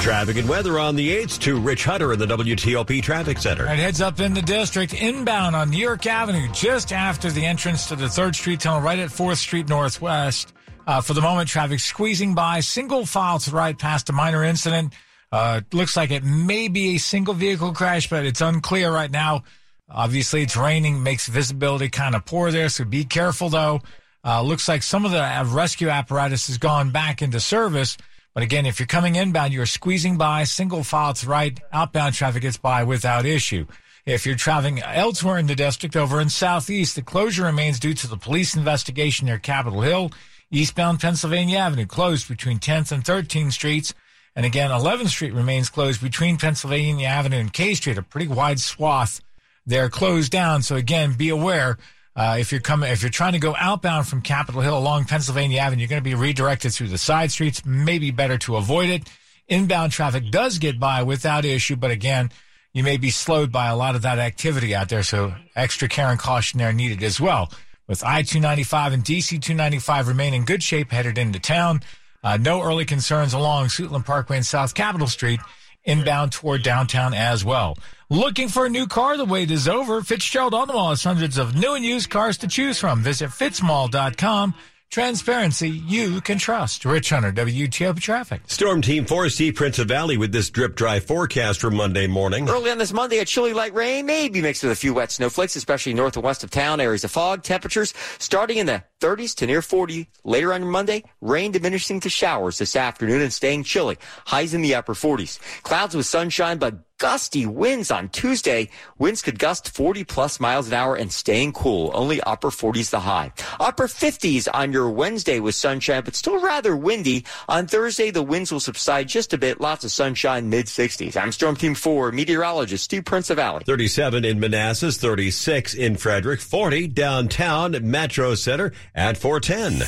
Traffic 0.00 0.38
and 0.38 0.48
weather 0.48 0.78
on 0.78 0.96
the 0.96 1.10
8th 1.18 1.38
to 1.40 1.60
Rich 1.60 1.84
Hunter 1.84 2.14
in 2.14 2.18
the 2.18 2.26
WTOP 2.26 3.02
Traffic 3.02 3.36
Center. 3.36 3.66
Right, 3.66 3.78
heads 3.78 4.00
up 4.00 4.20
in 4.20 4.32
the 4.32 4.40
district, 4.40 4.94
inbound 4.94 5.54
on 5.54 5.68
New 5.68 5.76
York 5.76 6.06
Avenue, 6.06 6.48
just 6.54 6.94
after 6.94 7.30
the 7.30 7.44
entrance 7.44 7.88
to 7.88 7.96
the 7.96 8.06
3rd 8.06 8.36
Street 8.36 8.60
Tunnel, 8.60 8.80
right 8.80 8.98
at 8.98 9.10
4th 9.10 9.36
Street 9.36 9.68
Northwest. 9.68 10.54
Uh, 10.86 11.02
for 11.02 11.12
the 11.12 11.20
moment, 11.20 11.50
traffic 11.50 11.80
squeezing 11.80 12.34
by, 12.34 12.60
single 12.60 13.04
file 13.04 13.38
to 13.38 13.50
the 13.50 13.56
right 13.56 13.78
past 13.78 14.08
a 14.08 14.14
minor 14.14 14.42
incident. 14.42 14.94
Uh, 15.30 15.60
looks 15.72 15.96
like 15.96 16.10
it 16.10 16.24
may 16.24 16.68
be 16.68 16.96
a 16.96 16.98
single 16.98 17.34
vehicle 17.34 17.72
crash, 17.72 18.08
but 18.08 18.24
it's 18.24 18.40
unclear 18.40 18.90
right 18.90 19.10
now. 19.10 19.44
Obviously, 19.90 20.42
it's 20.42 20.56
raining, 20.56 21.02
makes 21.02 21.28
visibility 21.28 21.88
kind 21.88 22.14
of 22.14 22.24
poor 22.24 22.50
there, 22.50 22.68
so 22.68 22.84
be 22.84 23.04
careful 23.04 23.48
though. 23.48 23.80
Uh, 24.24 24.42
looks 24.42 24.68
like 24.68 24.82
some 24.82 25.04
of 25.04 25.10
the 25.10 25.22
uh, 25.22 25.44
rescue 25.44 25.88
apparatus 25.88 26.48
has 26.48 26.58
gone 26.58 26.90
back 26.90 27.22
into 27.22 27.40
service. 27.40 27.96
But 28.34 28.42
again, 28.42 28.66
if 28.66 28.78
you're 28.78 28.86
coming 28.86 29.16
inbound, 29.16 29.52
you're 29.52 29.66
squeezing 29.66 30.18
by, 30.18 30.44
single 30.44 30.84
file 30.84 31.14
to 31.14 31.26
right, 31.26 31.58
outbound 31.72 32.14
traffic 32.14 32.42
gets 32.42 32.56
by 32.56 32.84
without 32.84 33.24
issue. 33.24 33.66
If 34.04 34.26
you're 34.26 34.36
traveling 34.36 34.80
elsewhere 34.80 35.38
in 35.38 35.46
the 35.46 35.54
district, 35.54 35.96
over 35.96 36.20
in 36.20 36.28
Southeast, 36.28 36.96
the 36.96 37.02
closure 37.02 37.44
remains 37.44 37.78
due 37.78 37.94
to 37.94 38.06
the 38.06 38.16
police 38.16 38.56
investigation 38.56 39.26
near 39.26 39.38
Capitol 39.38 39.82
Hill. 39.82 40.10
Eastbound 40.50 41.00
Pennsylvania 41.00 41.58
Avenue 41.58 41.86
closed 41.86 42.28
between 42.28 42.58
10th 42.58 42.90
and 42.92 43.04
13th 43.04 43.52
Streets. 43.52 43.92
And 44.36 44.46
again, 44.46 44.70
11th 44.70 45.08
Street 45.08 45.34
remains 45.34 45.68
closed 45.68 46.00
between 46.00 46.36
Pennsylvania 46.36 47.08
Avenue 47.08 47.38
and 47.38 47.52
K 47.52 47.74
Street, 47.74 47.98
a 47.98 48.02
pretty 48.02 48.28
wide 48.28 48.60
swath 48.60 49.20
they're 49.68 49.90
closed 49.90 50.32
down. 50.32 50.62
So 50.62 50.76
again, 50.76 51.12
be 51.12 51.28
aware. 51.28 51.76
Uh, 52.16 52.38
if 52.40 52.50
you're 52.50 52.60
coming, 52.60 52.90
if 52.90 53.02
you're 53.02 53.10
trying 53.10 53.34
to 53.34 53.38
go 53.38 53.54
outbound 53.56 54.08
from 54.08 54.22
Capitol 54.22 54.62
Hill 54.62 54.76
along 54.76 55.04
Pennsylvania 55.04 55.60
Avenue, 55.60 55.80
you're 55.80 55.88
going 55.88 56.02
to 56.02 56.10
be 56.10 56.16
redirected 56.16 56.72
through 56.72 56.88
the 56.88 56.98
side 56.98 57.30
streets. 57.30 57.64
Maybe 57.64 58.10
better 58.10 58.38
to 58.38 58.56
avoid 58.56 58.88
it. 58.88 59.08
Inbound 59.46 59.92
traffic 59.92 60.30
does 60.30 60.58
get 60.58 60.80
by 60.80 61.02
without 61.02 61.44
issue, 61.44 61.76
but 61.76 61.90
again, 61.90 62.30
you 62.72 62.82
may 62.82 62.96
be 62.96 63.10
slowed 63.10 63.52
by 63.52 63.68
a 63.68 63.76
lot 63.76 63.94
of 63.94 64.02
that 64.02 64.18
activity 64.18 64.74
out 64.74 64.88
there. 64.88 65.02
So 65.02 65.34
extra 65.54 65.86
care 65.86 66.08
and 66.08 66.18
caution 66.18 66.58
there 66.58 66.72
needed 66.72 67.02
as 67.02 67.20
well. 67.20 67.52
With 67.86 68.02
I-295 68.02 68.92
and 68.94 69.04
DC-295 69.04 70.06
remain 70.06 70.34
in 70.34 70.44
good 70.44 70.62
shape 70.62 70.90
headed 70.90 71.18
into 71.18 71.38
town. 71.38 71.82
Uh, 72.22 72.36
no 72.36 72.62
early 72.62 72.84
concerns 72.84 73.32
along 73.32 73.66
Suitland 73.66 74.04
Parkway 74.04 74.36
and 74.36 74.46
South 74.46 74.74
Capitol 74.74 75.06
Street 75.06 75.40
inbound 75.84 76.32
toward 76.32 76.62
downtown 76.62 77.14
as 77.14 77.44
well. 77.44 77.76
Looking 78.10 78.48
for 78.48 78.66
a 78.66 78.70
new 78.70 78.86
car? 78.86 79.16
The 79.16 79.24
wait 79.24 79.50
is 79.50 79.68
over. 79.68 80.02
Fitzgerald 80.02 80.54
Auto 80.54 80.72
Mall 80.72 80.90
has 80.90 81.04
hundreds 81.04 81.38
of 81.38 81.54
new 81.54 81.74
and 81.74 81.84
used 81.84 82.10
cars 82.10 82.38
to 82.38 82.48
choose 82.48 82.78
from. 82.78 83.02
Visit 83.02 83.30
fitzmall.com. 83.30 84.54
Transparency 84.90 85.68
you 85.68 86.22
can 86.22 86.38
trust. 86.38 86.86
Rich 86.86 87.10
Hunter, 87.10 87.30
WTOP 87.30 88.00
Traffic. 88.00 88.40
Storm 88.46 88.80
Team 88.80 89.04
4 89.04 89.28
Steve 89.28 89.52
Prinzivalli 89.52 90.16
with 90.16 90.32
this 90.32 90.48
drip 90.48 90.76
dry 90.76 90.98
forecast 90.98 91.60
for 91.60 91.70
Monday 91.70 92.06
morning. 92.06 92.48
Early 92.48 92.70
on 92.70 92.78
this 92.78 92.92
Monday, 92.92 93.18
a 93.18 93.26
chilly 93.26 93.52
light 93.52 93.74
rain, 93.74 94.06
maybe 94.06 94.40
mixed 94.40 94.62
with 94.62 94.72
a 94.72 94.76
few 94.76 94.94
wet 94.94 95.12
snowflakes, 95.12 95.56
especially 95.56 95.92
north 95.92 96.16
and 96.16 96.24
west 96.24 96.42
of 96.42 96.50
town. 96.50 96.80
Areas 96.80 97.04
of 97.04 97.10
fog, 97.10 97.42
temperatures 97.42 97.92
starting 98.18 98.56
in 98.56 98.64
the 98.64 98.82
30s 99.00 99.34
to 99.36 99.46
near 99.46 99.60
40. 99.60 100.08
Later 100.24 100.54
on 100.54 100.64
Monday, 100.64 101.04
rain 101.20 101.52
diminishing 101.52 102.00
to 102.00 102.08
showers 102.08 102.56
this 102.56 102.74
afternoon 102.74 103.20
and 103.20 103.32
staying 103.32 103.64
chilly. 103.64 103.98
Highs 104.24 104.54
in 104.54 104.62
the 104.62 104.74
upper 104.74 104.94
40s. 104.94 105.38
Clouds 105.64 105.94
with 105.94 106.06
sunshine, 106.06 106.56
but 106.56 106.87
gusty 106.98 107.46
winds 107.46 107.90
on 107.90 108.08
Tuesday. 108.08 108.68
Winds 108.98 109.22
could 109.22 109.38
gust 109.38 109.70
40 109.70 110.04
plus 110.04 110.40
miles 110.40 110.66
an 110.68 110.74
hour 110.74 110.96
and 110.96 111.12
staying 111.12 111.52
cool. 111.52 111.90
Only 111.94 112.20
upper 112.22 112.50
40s 112.50 112.90
the 112.90 113.00
high. 113.00 113.32
Upper 113.60 113.86
50s 113.86 114.48
on 114.52 114.72
your 114.72 114.90
Wednesday 114.90 115.40
with 115.40 115.54
sunshine, 115.54 116.02
but 116.04 116.16
still 116.16 116.40
rather 116.40 116.76
windy. 116.76 117.24
On 117.48 117.66
Thursday, 117.66 118.10
the 118.10 118.22
winds 118.22 118.52
will 118.52 118.60
subside 118.60 119.08
just 119.08 119.32
a 119.32 119.38
bit. 119.38 119.60
Lots 119.60 119.84
of 119.84 119.92
sunshine, 119.92 120.50
mid 120.50 120.66
60s. 120.66 121.16
I'm 121.16 121.32
Storm 121.32 121.56
Team 121.56 121.74
4 121.74 122.12
meteorologist 122.12 122.84
Steve 122.84 123.04
Prinzivalli. 123.04 123.64
37 123.64 124.24
in 124.24 124.40
Manassas, 124.40 124.98
36 124.98 125.74
in 125.74 125.96
Frederick, 125.96 126.40
40 126.40 126.88
downtown 126.88 127.76
Metro 127.88 128.34
Center 128.34 128.72
at 128.94 129.16
410. 129.16 129.86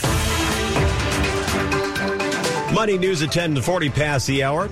Money 2.74 2.98
news 2.98 3.20
at 3.22 3.32
10 3.32 3.56
to 3.56 3.62
40 3.62 3.88
past 3.90 4.28
the 4.28 4.44
hour. 4.44 4.68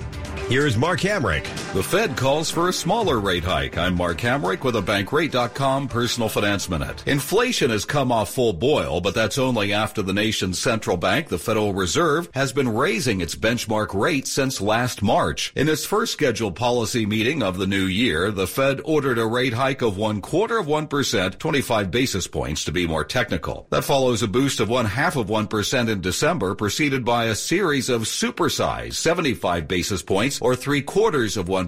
Here's 0.47 0.77
Mark 0.77 1.01
Hamrick. 1.01 1.45
The 1.71 1.83
Fed 1.83 2.17
calls 2.17 2.49
for 2.49 2.67
a 2.67 2.73
smaller 2.73 3.19
rate 3.19 3.43
hike. 3.43 3.77
I'm 3.77 3.93
Mark 3.93 4.17
Hamrick 4.17 4.63
with 4.63 4.75
a 4.75 4.81
Bankrate.com 4.81 5.87
personal 5.87 6.27
finance 6.27 6.67
minute. 6.67 7.03
Inflation 7.05 7.69
has 7.69 7.85
come 7.85 8.11
off 8.11 8.33
full 8.33 8.53
boil, 8.53 9.01
but 9.01 9.13
that's 9.13 9.37
only 9.37 9.71
after 9.71 10.01
the 10.01 10.11
nation's 10.11 10.57
central 10.57 10.97
bank, 10.97 11.27
the 11.27 11.37
Federal 11.37 11.75
Reserve, 11.75 12.27
has 12.33 12.51
been 12.51 12.73
raising 12.73 13.21
its 13.21 13.35
benchmark 13.35 13.93
rate 13.93 14.25
since 14.25 14.59
last 14.59 15.03
March. 15.03 15.53
In 15.55 15.69
its 15.69 15.85
first 15.85 16.13
scheduled 16.13 16.55
policy 16.55 17.05
meeting 17.05 17.43
of 17.43 17.59
the 17.59 17.67
new 17.67 17.85
year, 17.85 18.31
the 18.31 18.47
Fed 18.47 18.81
ordered 18.83 19.19
a 19.19 19.27
rate 19.27 19.53
hike 19.53 19.83
of 19.83 19.95
one 19.95 20.21
quarter 20.21 20.57
of 20.57 20.65
1%, 20.65 21.37
25 21.37 21.91
basis 21.91 22.25
points 22.25 22.65
to 22.65 22.71
be 22.71 22.87
more 22.87 23.05
technical. 23.05 23.67
That 23.69 23.83
follows 23.83 24.23
a 24.23 24.27
boost 24.27 24.59
of 24.59 24.69
one 24.69 24.85
half 24.85 25.15
of 25.15 25.27
1% 25.27 25.87
in 25.87 26.01
December, 26.01 26.55
preceded 26.55 27.05
by 27.05 27.25
a 27.25 27.35
series 27.35 27.89
of 27.89 28.01
supersized 28.05 28.93
75 28.93 29.67
basis 29.67 30.01
points 30.01 30.41
or 30.41 30.55
three 30.55 30.81
quarters 30.81 31.37
of 31.37 31.45
1% 31.45 31.58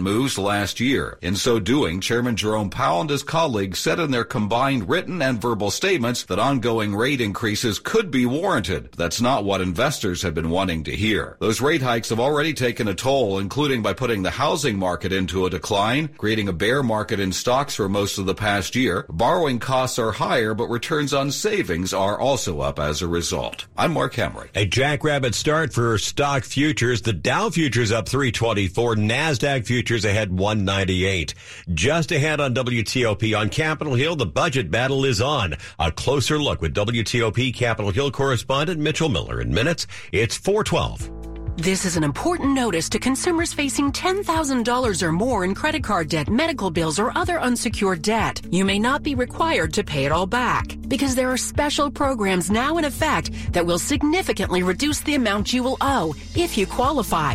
moves 0.00 0.38
last 0.38 0.80
year. 0.80 1.18
In 1.22 1.34
so 1.34 1.58
doing, 1.58 2.00
Chairman 2.00 2.36
Jerome 2.36 2.70
Powell 2.70 3.00
and 3.02 3.10
his 3.10 3.22
colleagues 3.22 3.78
said 3.78 3.98
in 3.98 4.10
their 4.10 4.24
combined 4.24 4.88
written 4.88 5.20
and 5.20 5.40
verbal 5.40 5.70
statements 5.70 6.24
that 6.24 6.38
ongoing 6.38 6.94
rate 6.94 7.20
increases 7.20 7.78
could 7.78 8.10
be 8.10 8.26
warranted. 8.26 8.92
That's 8.96 9.20
not 9.20 9.44
what 9.44 9.60
investors 9.60 10.22
have 10.22 10.34
been 10.34 10.50
wanting 10.50 10.84
to 10.84 10.96
hear. 10.96 11.36
Those 11.40 11.60
rate 11.60 11.82
hikes 11.82 12.10
have 12.10 12.20
already 12.20 12.54
taken 12.54 12.88
a 12.88 12.94
toll, 12.94 13.38
including 13.38 13.82
by 13.82 13.92
putting 13.92 14.22
the 14.22 14.30
housing 14.30 14.78
market 14.78 15.12
into 15.12 15.46
a 15.46 15.50
decline, 15.50 16.08
creating 16.18 16.48
a 16.48 16.52
bear 16.52 16.82
market 16.82 17.18
in 17.20 17.32
stocks 17.32 17.74
for 17.74 17.88
most 17.88 18.18
of 18.18 18.26
the 18.26 18.34
past 18.34 18.76
year. 18.76 19.06
Borrowing 19.08 19.58
costs 19.58 19.98
are 19.98 20.12
higher, 20.12 20.54
but 20.54 20.68
returns 20.68 21.12
on 21.12 21.30
savings 21.30 21.92
are 21.92 22.18
also 22.18 22.60
up 22.60 22.78
as 22.78 23.02
a 23.02 23.08
result. 23.08 23.66
I'm 23.76 23.92
Mark 23.92 24.14
Hamrick. 24.14 24.50
A 24.54 24.66
jackrabbit 24.66 25.34
start 25.34 25.72
for 25.72 25.98
stock 25.98 26.44
futures. 26.44 27.02
The 27.02 27.12
Dow 27.12 27.50
futures 27.50 27.92
up 27.92 28.08
324. 28.08 28.96
NASDAQ 28.96 29.39
futures 29.40 30.04
ahead 30.04 30.30
198. 30.30 31.34
Just 31.72 32.12
ahead 32.12 32.40
on 32.40 32.54
WTOP 32.54 33.38
on 33.38 33.48
Capitol 33.48 33.94
Hill, 33.94 34.16
the 34.16 34.26
budget 34.26 34.70
battle 34.70 35.04
is 35.04 35.20
on. 35.20 35.56
A 35.78 35.90
closer 35.90 36.38
look 36.38 36.60
with 36.60 36.74
WTOP 36.74 37.54
Capitol 37.54 37.90
Hill 37.90 38.10
correspondent 38.10 38.80
Mitchell 38.80 39.08
Miller 39.08 39.40
in 39.40 39.52
minutes. 39.52 39.86
It's 40.12 40.36
412. 40.36 41.10
This 41.56 41.84
is 41.84 41.98
an 41.98 42.04
important 42.04 42.54
notice 42.54 42.88
to 42.88 42.98
consumers 42.98 43.52
facing 43.52 43.92
$10,000 43.92 45.02
or 45.02 45.12
more 45.12 45.44
in 45.44 45.54
credit 45.54 45.84
card 45.84 46.08
debt, 46.08 46.30
medical 46.30 46.70
bills, 46.70 46.98
or 46.98 47.12
other 47.18 47.38
unsecured 47.38 48.00
debt. 48.00 48.40
You 48.50 48.64
may 48.64 48.78
not 48.78 49.02
be 49.02 49.14
required 49.14 49.74
to 49.74 49.84
pay 49.84 50.06
it 50.06 50.12
all 50.12 50.26
back 50.26 50.74
because 50.88 51.14
there 51.14 51.30
are 51.30 51.36
special 51.36 51.90
programs 51.90 52.50
now 52.50 52.78
in 52.78 52.86
effect 52.86 53.52
that 53.52 53.66
will 53.66 53.78
significantly 53.78 54.62
reduce 54.62 55.00
the 55.00 55.16
amount 55.16 55.52
you 55.52 55.62
will 55.62 55.76
owe 55.82 56.14
if 56.34 56.56
you 56.56 56.66
qualify. 56.66 57.34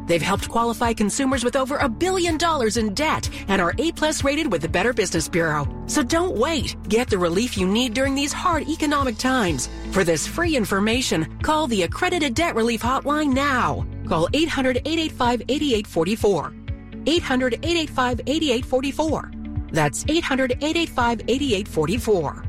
They've 0.07 0.21
helped 0.21 0.49
qualify 0.49 0.93
consumers 0.93 1.43
with 1.43 1.55
over 1.55 1.77
a 1.77 1.87
billion 1.89 2.37
dollars 2.37 2.77
in 2.77 2.93
debt 2.93 3.29
and 3.47 3.61
are 3.61 3.73
A 3.77 3.91
plus 3.91 4.23
rated 4.23 4.51
with 4.51 4.61
the 4.61 4.69
Better 4.69 4.93
Business 4.93 5.27
Bureau. 5.27 5.67
So 5.87 6.03
don't 6.03 6.35
wait. 6.35 6.75
Get 6.89 7.09
the 7.09 7.17
relief 7.17 7.57
you 7.57 7.67
need 7.67 7.93
during 7.93 8.15
these 8.15 8.33
hard 8.33 8.67
economic 8.67 9.17
times. 9.17 9.69
For 9.91 10.03
this 10.03 10.27
free 10.27 10.55
information, 10.55 11.39
call 11.41 11.67
the 11.67 11.83
Accredited 11.83 12.33
Debt 12.33 12.55
Relief 12.55 12.81
Hotline 12.81 13.33
now. 13.33 13.85
Call 14.07 14.27
800 14.33 14.77
885 14.77 15.43
8844. 15.47 16.53
800 17.05 17.53
885 17.53 18.21
8844. 18.27 19.31
That's 19.71 20.05
800 20.07 20.51
885 20.61 21.21
8844. 21.27 22.45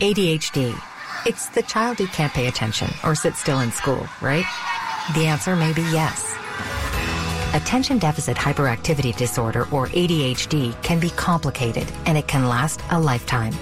ADHD. 0.00 0.80
It's 1.26 1.48
the 1.50 1.62
child 1.62 1.98
who 1.98 2.06
can't 2.06 2.32
pay 2.32 2.46
attention 2.46 2.88
or 3.04 3.14
sit 3.14 3.34
still 3.34 3.60
in 3.60 3.72
school, 3.72 4.06
right? 4.22 4.46
The 5.14 5.26
answer 5.26 5.54
may 5.56 5.72
be 5.72 5.82
yes. 5.82 6.34
Attention 7.52 7.98
deficit 7.98 8.36
hyperactivity 8.36 9.16
disorder 9.16 9.62
or 9.72 9.88
ADHD 9.88 10.80
can 10.84 11.00
be 11.00 11.10
complicated 11.10 11.90
and 12.06 12.16
it 12.16 12.28
can 12.28 12.48
last 12.48 12.80
a 12.90 13.00
lifetime. 13.00 13.52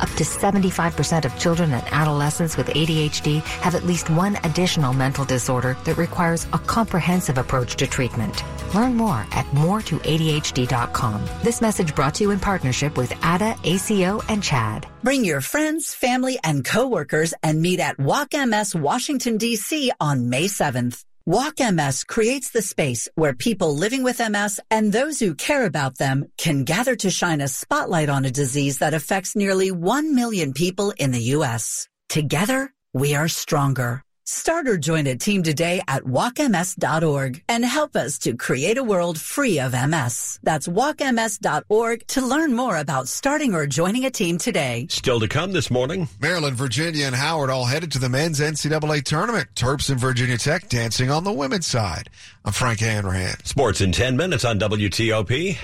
Up 0.00 0.10
to 0.16 0.24
75% 0.24 1.24
of 1.24 1.38
children 1.38 1.72
and 1.72 1.86
adolescents 1.92 2.58
with 2.58 2.66
ADHD 2.66 3.40
have 3.62 3.74
at 3.74 3.86
least 3.86 4.10
one 4.10 4.36
additional 4.44 4.92
mental 4.92 5.24
disorder 5.24 5.78
that 5.84 5.96
requires 5.96 6.44
a 6.52 6.58
comprehensive 6.58 7.38
approach 7.38 7.76
to 7.76 7.86
treatment. 7.86 8.44
Learn 8.74 8.96
more 8.96 9.24
at 9.32 9.46
moretoadhd.com. 9.52 11.24
This 11.42 11.62
message 11.62 11.94
brought 11.94 12.14
to 12.16 12.24
you 12.24 12.32
in 12.32 12.40
partnership 12.40 12.98
with 12.98 13.12
ADA, 13.24 13.56
ACO, 13.64 14.20
and 14.28 14.42
CHAD. 14.42 14.86
Bring 15.02 15.24
your 15.24 15.40
friends, 15.40 15.94
family, 15.94 16.38
and 16.44 16.64
coworkers 16.64 17.32
and 17.42 17.62
meet 17.62 17.80
at 17.80 17.98
Walk 17.98 18.34
MS 18.34 18.74
Washington, 18.74 19.38
D.C. 19.38 19.90
on 20.00 20.28
May 20.28 20.46
7th. 20.46 21.04
Walk 21.26 21.60
MS 21.60 22.02
creates 22.02 22.50
the 22.50 22.62
space 22.62 23.08
where 23.14 23.32
people 23.32 23.76
living 23.76 24.02
with 24.02 24.18
MS 24.18 24.58
and 24.72 24.92
those 24.92 25.20
who 25.20 25.36
care 25.36 25.64
about 25.64 25.96
them 25.96 26.24
can 26.36 26.64
gather 26.64 26.96
to 26.96 27.10
shine 27.10 27.40
a 27.40 27.46
spotlight 27.46 28.08
on 28.08 28.24
a 28.24 28.30
disease 28.32 28.78
that 28.78 28.92
affects 28.92 29.36
nearly 29.36 29.70
1 29.70 30.16
million 30.16 30.52
people 30.52 30.92
in 30.98 31.12
the 31.12 31.22
U.S. 31.36 31.88
Together, 32.08 32.72
we 32.92 33.14
are 33.14 33.28
stronger. 33.28 34.02
Start 34.32 34.66
or 34.66 34.78
join 34.78 35.06
a 35.08 35.14
team 35.14 35.42
today 35.42 35.82
at 35.86 36.04
walkms.org 36.04 37.44
and 37.50 37.64
help 37.66 37.94
us 37.94 38.18
to 38.20 38.34
create 38.34 38.78
a 38.78 38.82
world 38.82 39.20
free 39.20 39.60
of 39.60 39.72
MS. 39.72 40.40
That's 40.42 40.66
walkms.org 40.66 42.06
to 42.06 42.26
learn 42.26 42.54
more 42.54 42.78
about 42.78 43.08
starting 43.08 43.54
or 43.54 43.66
joining 43.66 44.06
a 44.06 44.10
team 44.10 44.38
today. 44.38 44.86
Still 44.88 45.20
to 45.20 45.28
come 45.28 45.52
this 45.52 45.70
morning. 45.70 46.08
Maryland, 46.18 46.56
Virginia, 46.56 47.04
and 47.04 47.14
Howard 47.14 47.50
all 47.50 47.66
headed 47.66 47.92
to 47.92 47.98
the 47.98 48.08
men's 48.08 48.40
NCAA 48.40 49.04
tournament. 49.04 49.48
Terps 49.54 49.90
and 49.90 50.00
Virginia 50.00 50.38
Tech 50.38 50.66
dancing 50.70 51.10
on 51.10 51.24
the 51.24 51.32
women's 51.32 51.66
side. 51.66 52.08
I'm 52.46 52.54
Frank 52.54 52.80
Hanrahan. 52.80 53.36
Sports 53.44 53.82
in 53.82 53.92
10 53.92 54.16
minutes 54.16 54.46
on 54.46 54.58
WTOP. 54.58 55.58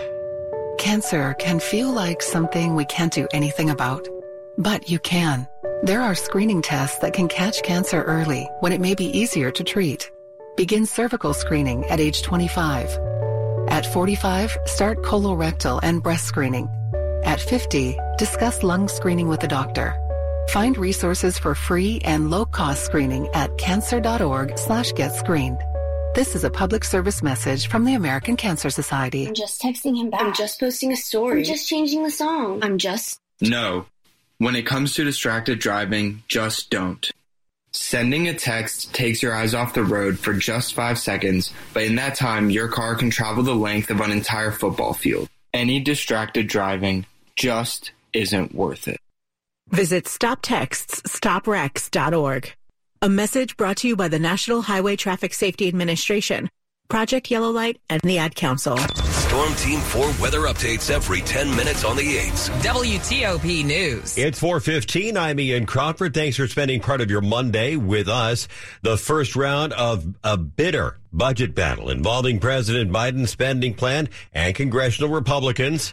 Cancer 0.77 1.33
can 1.39 1.59
feel 1.59 1.91
like 1.91 2.21
something 2.21 2.75
we 2.75 2.85
can't 2.85 3.15
do 3.15 3.27
anything 3.33 3.71
about, 3.71 4.07
but 4.59 4.91
you 4.91 4.99
can. 4.99 5.49
There 5.85 6.03
are 6.03 6.17
screening 6.17 6.61
tests 6.61 6.99
that 6.99 7.13
can 7.13 7.29
catch 7.29 7.63
cancer 7.63 8.03
early 8.03 8.51
when 8.59 8.73
it 8.73 8.81
may 8.81 8.97
be 8.97 9.17
easier 9.17 9.53
to 9.53 9.63
treat. 9.63 10.11
Begin 10.57 10.87
cervical 10.87 11.33
screening 11.33 11.85
at 11.85 12.01
age 12.01 12.23
25. 12.23 12.91
At 13.69 13.87
45, 13.93 14.59
start 14.67 15.03
colorectal 15.03 15.79
and 15.85 16.03
breast 16.03 16.27
screening. 16.27 16.69
At 17.23 17.41
50, 17.41 17.97
discuss 18.19 18.65
lung 18.65 18.89
screening 18.89 19.29
with 19.29 19.45
a 19.45 19.49
doctor. 19.49 19.95
Find 20.49 20.77
resources 20.77 21.39
for 21.39 21.55
free 21.55 22.01
and 22.05 22.29
low-cost 22.29 22.85
screening 22.85 23.29
at 23.29 23.57
cancer.org 23.57 24.59
slash 24.59 24.91
get 24.95 25.15
screened. 25.15 25.59
This 26.17 26.35
is 26.35 26.43
a 26.43 26.51
public 26.51 26.83
service 26.83 27.23
message 27.23 27.69
from 27.69 27.85
the 27.85 27.95
American 27.95 28.37
Cancer 28.37 28.71
Society. 28.71 29.29
I'm 29.29 29.35
just 29.35 29.63
texting 29.63 29.97
him 29.97 30.11
back. 30.11 30.23
I'm 30.23 30.35
just 30.35 30.59
posting 30.59 30.93
a 30.93 30.97
story. 30.97 31.39
I'm 31.39 31.45
just 31.45 31.69
changing 31.69 32.03
the 32.03 32.11
song. 32.11 32.65
I'm 32.65 32.79
just. 32.79 33.21
No. 33.41 33.87
When 34.39 34.55
it 34.55 34.67
comes 34.67 34.95
to 34.95 35.03
distracted 35.03 35.59
driving, 35.59 36.23
just 36.29 36.71
don't. 36.71 37.11
Sending 37.73 38.29
a 38.29 38.35
text 38.35 38.95
takes 38.95 39.21
your 39.21 39.35
eyes 39.35 39.53
off 39.53 39.75
the 39.75 39.83
road 39.83 40.17
for 40.17 40.33
just 40.33 40.75
five 40.75 40.97
seconds, 40.97 41.53
but 41.75 41.83
in 41.83 41.97
that 41.97 42.15
time, 42.15 42.49
your 42.49 42.69
car 42.69 42.95
can 42.95 43.11
travel 43.11 43.43
the 43.43 43.53
length 43.55 43.91
of 43.91 44.01
an 44.01 44.13
entire 44.13 44.53
football 44.53 44.95
field. 44.95 45.29
Any 45.53 45.81
distracted 45.81 46.47
driving 46.47 47.05
just 47.35 47.91
isn't 48.13 48.55
worth 48.55 48.87
it. 48.87 49.01
Visit 49.71 50.05
StopTextsStopWrecks.org. 50.05 52.55
A 53.03 53.09
message 53.09 53.57
brought 53.57 53.79
to 53.79 53.89
you 53.89 53.97
by 53.97 54.07
the 54.07 54.21
National 54.21 54.63
Highway 54.63 54.95
Traffic 54.95 55.35
Safety 55.35 55.67
Administration, 55.67 56.49
Project 56.89 57.29
Yellow 57.29 57.51
Light, 57.51 57.81
and 57.91 58.01
the 58.03 58.19
Ad 58.19 58.37
Council. 58.37 58.79
Storm 59.29 59.55
Team 59.57 59.81
4 59.81 60.07
weather 60.23 60.41
updates 60.41 60.91
every 60.91 61.21
10 61.21 61.55
minutes 61.55 61.85
on 61.85 61.97
the 61.97 62.17
8s. 62.17 62.49
WTOP 62.63 63.63
News. 63.63 64.17
It's 64.17 64.41
415. 64.41 65.19
I'm 65.19 65.39
Ian 65.39 65.67
Crawford. 65.67 66.15
Thanks 66.15 66.39
for 66.39 66.49
spending 66.49 66.81
part 66.81 67.03
of 67.03 67.11
your 67.11 67.21
Monday 67.21 67.77
with 67.77 68.09
us. 68.09 68.49
The 68.81 68.97
first 68.97 69.37
round 69.37 69.75
of 69.75 70.15
a 70.25 70.39
bitter 70.39 70.97
budget 71.13 71.55
battle 71.55 71.91
involving 71.91 72.41
President 72.41 72.91
Biden's 72.91 73.29
spending 73.29 73.75
plan 73.75 74.09
and 74.33 74.55
congressional 74.55 75.11
Republicans 75.11 75.93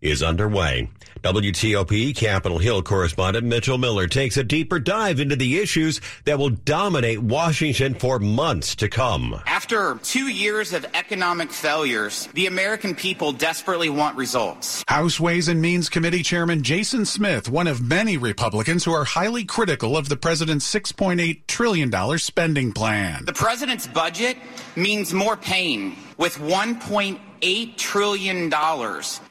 is 0.00 0.22
underway. 0.22 0.88
WTOP 1.22 2.16
Capitol 2.16 2.58
Hill 2.58 2.82
correspondent 2.82 3.46
Mitchell 3.46 3.76
Miller 3.76 4.06
takes 4.06 4.38
a 4.38 4.44
deeper 4.44 4.78
dive 4.78 5.20
into 5.20 5.36
the 5.36 5.58
issues 5.58 6.00
that 6.24 6.38
will 6.38 6.48
dominate 6.48 7.18
Washington 7.18 7.92
for 7.94 8.18
months 8.18 8.74
to 8.76 8.88
come. 8.88 9.38
After 9.44 9.98
two 10.02 10.28
years 10.28 10.72
of 10.72 10.86
economic 10.94 11.50
failures, 11.50 12.28
the 12.32 12.46
American 12.46 12.94
people 12.94 13.32
desperately 13.32 13.90
want 13.90 14.16
results. 14.16 14.82
House 14.88 15.20
Ways 15.20 15.48
and 15.48 15.60
Means 15.60 15.90
Committee 15.90 16.22
Chairman 16.22 16.62
Jason 16.62 17.04
Smith, 17.04 17.50
one 17.50 17.66
of 17.66 17.82
many 17.82 18.16
Republicans 18.16 18.84
who 18.84 18.92
are 18.92 19.04
highly 19.04 19.44
critical 19.44 19.96
of 19.96 20.08
the 20.08 20.16
president's 20.16 20.72
$6.8 20.72 21.46
trillion 21.46 22.18
spending 22.18 22.72
plan. 22.72 23.26
The 23.26 23.34
president's 23.34 23.86
budget 23.86 24.38
means 24.74 25.12
more 25.12 25.36
pain 25.36 25.96
with 26.20 26.36
1.8 26.36 27.18
$8 27.40 27.76
trillion 27.76 28.52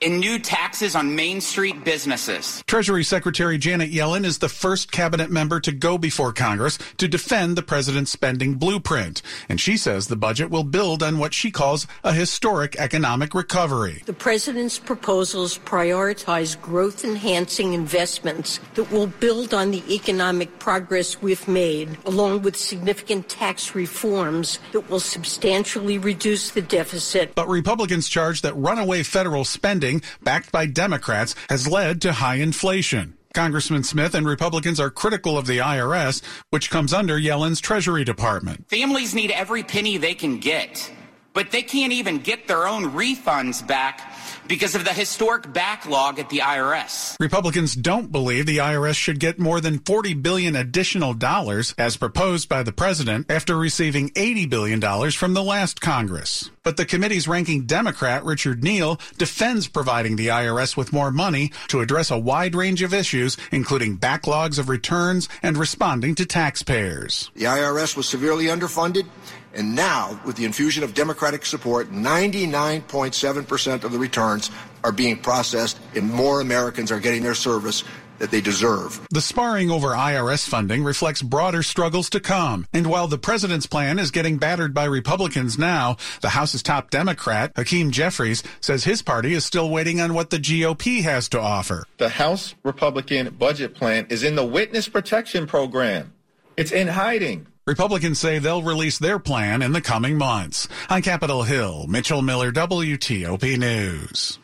in 0.02 0.20
new 0.20 0.40
taxes 0.40 0.96
on 0.96 1.16
Main 1.16 1.42
Street 1.42 1.84
businesses. 1.84 2.64
Treasury 2.66 3.04
Secretary 3.04 3.58
Janet 3.58 3.92
Yellen 3.92 4.26
is 4.26 4.40
the 4.40 4.50
first 4.50 4.92
cabinet 4.92 5.30
member 5.30 5.60
to 5.60 5.72
go 5.72 5.98
before 5.98 6.34
Congress 6.34 6.80
to 6.98 7.08
defend 7.08 7.56
the 7.56 7.62
president's 7.62 8.12
spending 8.12 8.56
blueprint. 8.56 9.22
And 9.48 9.62
she 9.62 9.78
says 9.78 10.08
the 10.08 10.16
budget 10.16 10.50
will 10.50 10.64
build 10.64 11.04
on 11.04 11.20
what 11.20 11.34
she 11.34 11.52
calls 11.52 11.86
a 12.04 12.14
historic 12.14 12.76
economic 12.78 13.36
recovery. 13.36 14.02
The 14.06 14.14
president's 14.14 14.80
proposals 14.80 15.60
prioritize 15.60 16.60
growth 16.60 17.04
enhancing 17.04 17.74
investments 17.74 18.60
that 18.74 18.92
will 18.92 19.08
build 19.08 19.54
on 19.54 19.72
the 19.72 19.84
economic 19.94 20.58
progress 20.60 21.22
we've 21.22 21.48
made, 21.48 21.98
along 22.06 22.42
with 22.42 22.56
significant 22.56 23.30
tax 23.30 23.76
reforms 23.76 24.60
that 24.72 24.90
will 24.90 25.00
substantially 25.00 25.98
reduce 25.98 26.52
the 26.52 26.62
deficit. 26.80 27.36
But 27.36 27.50
Republicans 27.50 27.90
Republicans 27.90 28.10
charge 28.10 28.42
that 28.42 28.54
runaway 28.56 29.04
federal 29.04 29.44
spending, 29.46 30.02
backed 30.22 30.52
by 30.52 30.66
Democrats, 30.66 31.36
has 31.50 31.68
led 31.68 32.02
to 32.02 32.14
high 32.14 32.36
inflation. 32.36 33.18
Congressman 33.34 33.84
Smith 33.84 34.14
and 34.16 34.28
Republicans 34.28 34.80
are 34.80 34.90
critical 34.90 35.38
of 35.38 35.46
the 35.46 35.58
IRS, 35.58 36.22
which 36.52 36.70
comes 36.70 36.94
under 36.94 37.18
Yellen's 37.18 37.60
Treasury 37.60 38.04
Department. 38.04 38.70
Families 38.70 39.14
need 39.14 39.32
every 39.32 39.64
penny 39.64 39.98
they 39.98 40.14
can 40.14 40.40
get, 40.40 40.92
but 41.34 41.52
they 41.52 41.62
can't 41.62 41.94
even 41.94 42.20
get 42.20 42.48
their 42.48 42.68
own 42.68 42.92
refunds 42.92 43.66
back 43.66 44.09
because 44.50 44.74
of 44.74 44.84
the 44.84 44.92
historic 44.92 45.54
backlog 45.54 46.20
at 46.20 46.30
the 46.30 46.40
IRS. 46.40 47.16
Republicans 47.20 47.76
don't 47.76 48.12
believe 48.12 48.48
the 48.48 48.58
IRS 48.58 48.96
should 48.96 49.20
get 49.20 49.40
more 49.40 49.62
than 49.62 49.80
40 49.80 50.16
billion 50.16 50.56
additional 50.56 51.14
dollars 51.14 51.76
as 51.78 51.96
proposed 51.96 52.50
by 52.50 52.64
the 52.64 52.74
president 52.74 53.30
after 53.30 53.56
receiving 53.56 54.12
80 54.16 54.48
billion 54.48 54.80
dollars 54.80 55.14
from 55.14 55.36
the 55.36 55.44
last 55.44 55.80
Congress. 55.80 56.50
But 56.64 56.78
the 56.78 56.86
committee's 56.86 57.28
ranking 57.28 57.66
Democrat, 57.66 58.24
Richard 58.24 58.64
Neal, 58.64 59.00
defends 59.18 59.68
providing 59.68 60.16
the 60.16 60.28
IRS 60.28 60.76
with 60.76 60.92
more 60.92 61.12
money 61.12 61.52
to 61.70 61.80
address 61.80 62.12
a 62.12 62.18
wide 62.18 62.56
range 62.56 62.82
of 62.82 62.94
issues, 62.94 63.38
including 63.52 63.98
backlogs 63.98 64.60
of 64.60 64.68
returns 64.68 65.30
and 65.42 65.58
responding 65.58 66.16
to 66.16 66.26
taxpayers. 66.26 67.32
The 67.36 67.46
IRS 67.46 67.96
was 67.96 68.10
severely 68.10 68.46
underfunded 68.46 69.06
and 69.54 69.76
now, 69.76 70.20
with 70.26 70.36
the 70.36 70.46
infusion 70.46 70.84
of 70.84 70.94
Democratic 70.94 71.46
support, 71.46 71.92
99.7% 71.92 73.84
of 73.84 73.92
the 73.92 74.00
returns 74.00 74.52
are 74.84 74.92
being 74.92 75.18
processed 75.18 75.80
and 75.96 76.12
more 76.12 76.42
Americans 76.42 76.92
are 76.92 77.00
getting 77.00 77.24
their 77.24 77.34
service 77.34 77.84
that 78.20 78.32
they 78.32 78.42
deserve. 78.42 79.00
The 79.12 79.22
sparring 79.22 79.72
over 79.72 79.90
IRS 79.90 80.48
funding 80.48 80.84
reflects 80.84 81.22
broader 81.22 81.64
struggles 81.64 82.10
to 82.12 82.20
come. 82.20 82.68
And 82.74 82.88
while 82.88 83.08
the 83.08 83.18
president's 83.18 83.66
plan 83.66 83.98
is 83.98 84.12
getting 84.12 84.38
battered 84.38 84.74
by 84.74 84.86
Republicans 84.86 85.58
now, 85.58 85.98
the 86.22 86.30
House's 86.30 86.62
top 86.62 86.90
Democrat, 86.92 87.54
Hakeem 87.56 87.92
Jeffries, 87.92 88.44
says 88.60 88.84
his 88.84 89.02
party 89.02 89.34
is 89.34 89.46
still 89.46 89.70
waiting 89.70 90.02
on 90.02 90.14
what 90.14 90.30
the 90.30 90.38
GOP 90.38 91.02
has 91.04 91.30
to 91.30 91.40
offer. 91.40 91.86
The 91.98 92.10
House 92.10 92.56
Republican 92.64 93.34
budget 93.36 93.74
plan 93.74 94.06
is 94.10 94.24
in 94.24 94.36
the 94.36 94.46
witness 94.46 94.88
protection 94.88 95.48
program. 95.48 96.14
It's 96.58 96.72
in 96.72 96.88
hiding. 96.90 97.48
Republicans 97.70 98.18
say 98.18 98.40
they'll 98.40 98.64
release 98.64 98.98
their 98.98 99.20
plan 99.20 99.62
in 99.62 99.74
the 99.74 99.80
coming 99.80 100.18
months. 100.18 100.68
On 100.90 101.04
Capitol 101.04 101.44
Hill, 101.44 101.86
Mitchell 101.88 102.24
Miller, 102.24 102.52
WTOP 102.52 103.60
News. 103.60 104.40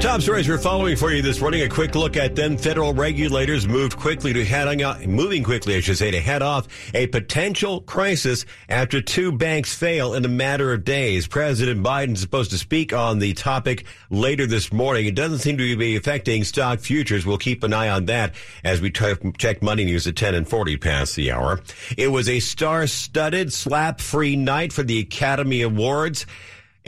Top 0.00 0.22
stories 0.22 0.48
we're 0.48 0.56
following 0.56 0.96
for 0.96 1.12
you 1.12 1.20
this 1.20 1.42
morning. 1.42 1.60
A 1.60 1.68
quick 1.68 1.94
look 1.94 2.16
at 2.16 2.34
them. 2.34 2.56
Federal 2.56 2.94
regulators 2.94 3.68
moved 3.68 3.98
quickly 3.98 4.32
to 4.32 4.46
head 4.46 4.66
on, 4.66 5.06
moving 5.06 5.44
quickly, 5.44 5.76
I 5.76 5.80
should 5.80 5.98
say, 5.98 6.10
to 6.10 6.18
head 6.18 6.40
off 6.40 6.68
a 6.94 7.06
potential 7.08 7.82
crisis 7.82 8.46
after 8.70 9.02
two 9.02 9.30
banks 9.30 9.74
fail 9.74 10.14
in 10.14 10.24
a 10.24 10.28
matter 10.28 10.72
of 10.72 10.84
days. 10.84 11.26
President 11.26 11.84
Biden 11.84 12.14
is 12.14 12.22
supposed 12.22 12.50
to 12.52 12.56
speak 12.56 12.94
on 12.94 13.18
the 13.18 13.34
topic 13.34 13.84
later 14.08 14.46
this 14.46 14.72
morning. 14.72 15.04
It 15.04 15.14
doesn't 15.14 15.40
seem 15.40 15.58
to 15.58 15.76
be 15.76 15.96
affecting 15.96 16.44
stock 16.44 16.80
futures. 16.80 17.26
We'll 17.26 17.36
keep 17.36 17.62
an 17.62 17.74
eye 17.74 17.90
on 17.90 18.06
that 18.06 18.34
as 18.64 18.80
we 18.80 18.90
t- 18.90 19.14
check 19.36 19.60
money 19.60 19.84
news 19.84 20.06
at 20.06 20.16
10 20.16 20.34
and 20.34 20.48
40 20.48 20.78
past 20.78 21.14
the 21.14 21.30
hour. 21.30 21.60
It 21.98 22.08
was 22.08 22.26
a 22.26 22.40
star-studded, 22.40 23.52
slap-free 23.52 24.36
night 24.36 24.72
for 24.72 24.82
the 24.82 24.98
Academy 24.98 25.60
Awards. 25.60 26.24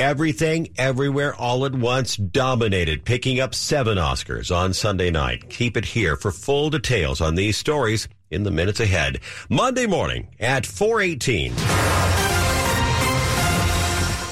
Everything, 0.02 0.68
everywhere, 0.78 1.32
all 1.32 1.64
at 1.64 1.76
once 1.76 2.16
dominated, 2.16 3.04
picking 3.04 3.38
up 3.38 3.54
seven 3.54 3.98
Oscars 3.98 4.52
on 4.52 4.72
Sunday 4.72 5.12
night. 5.12 5.48
Keep 5.48 5.76
it 5.76 5.84
here 5.84 6.16
for 6.16 6.32
full 6.32 6.70
details 6.70 7.20
on 7.20 7.36
these 7.36 7.56
stories 7.56 8.08
in 8.28 8.42
the 8.42 8.50
minutes 8.50 8.80
ahead. 8.80 9.20
Monday 9.48 9.86
morning 9.86 10.26
at 10.40 10.66
418. 10.66 11.54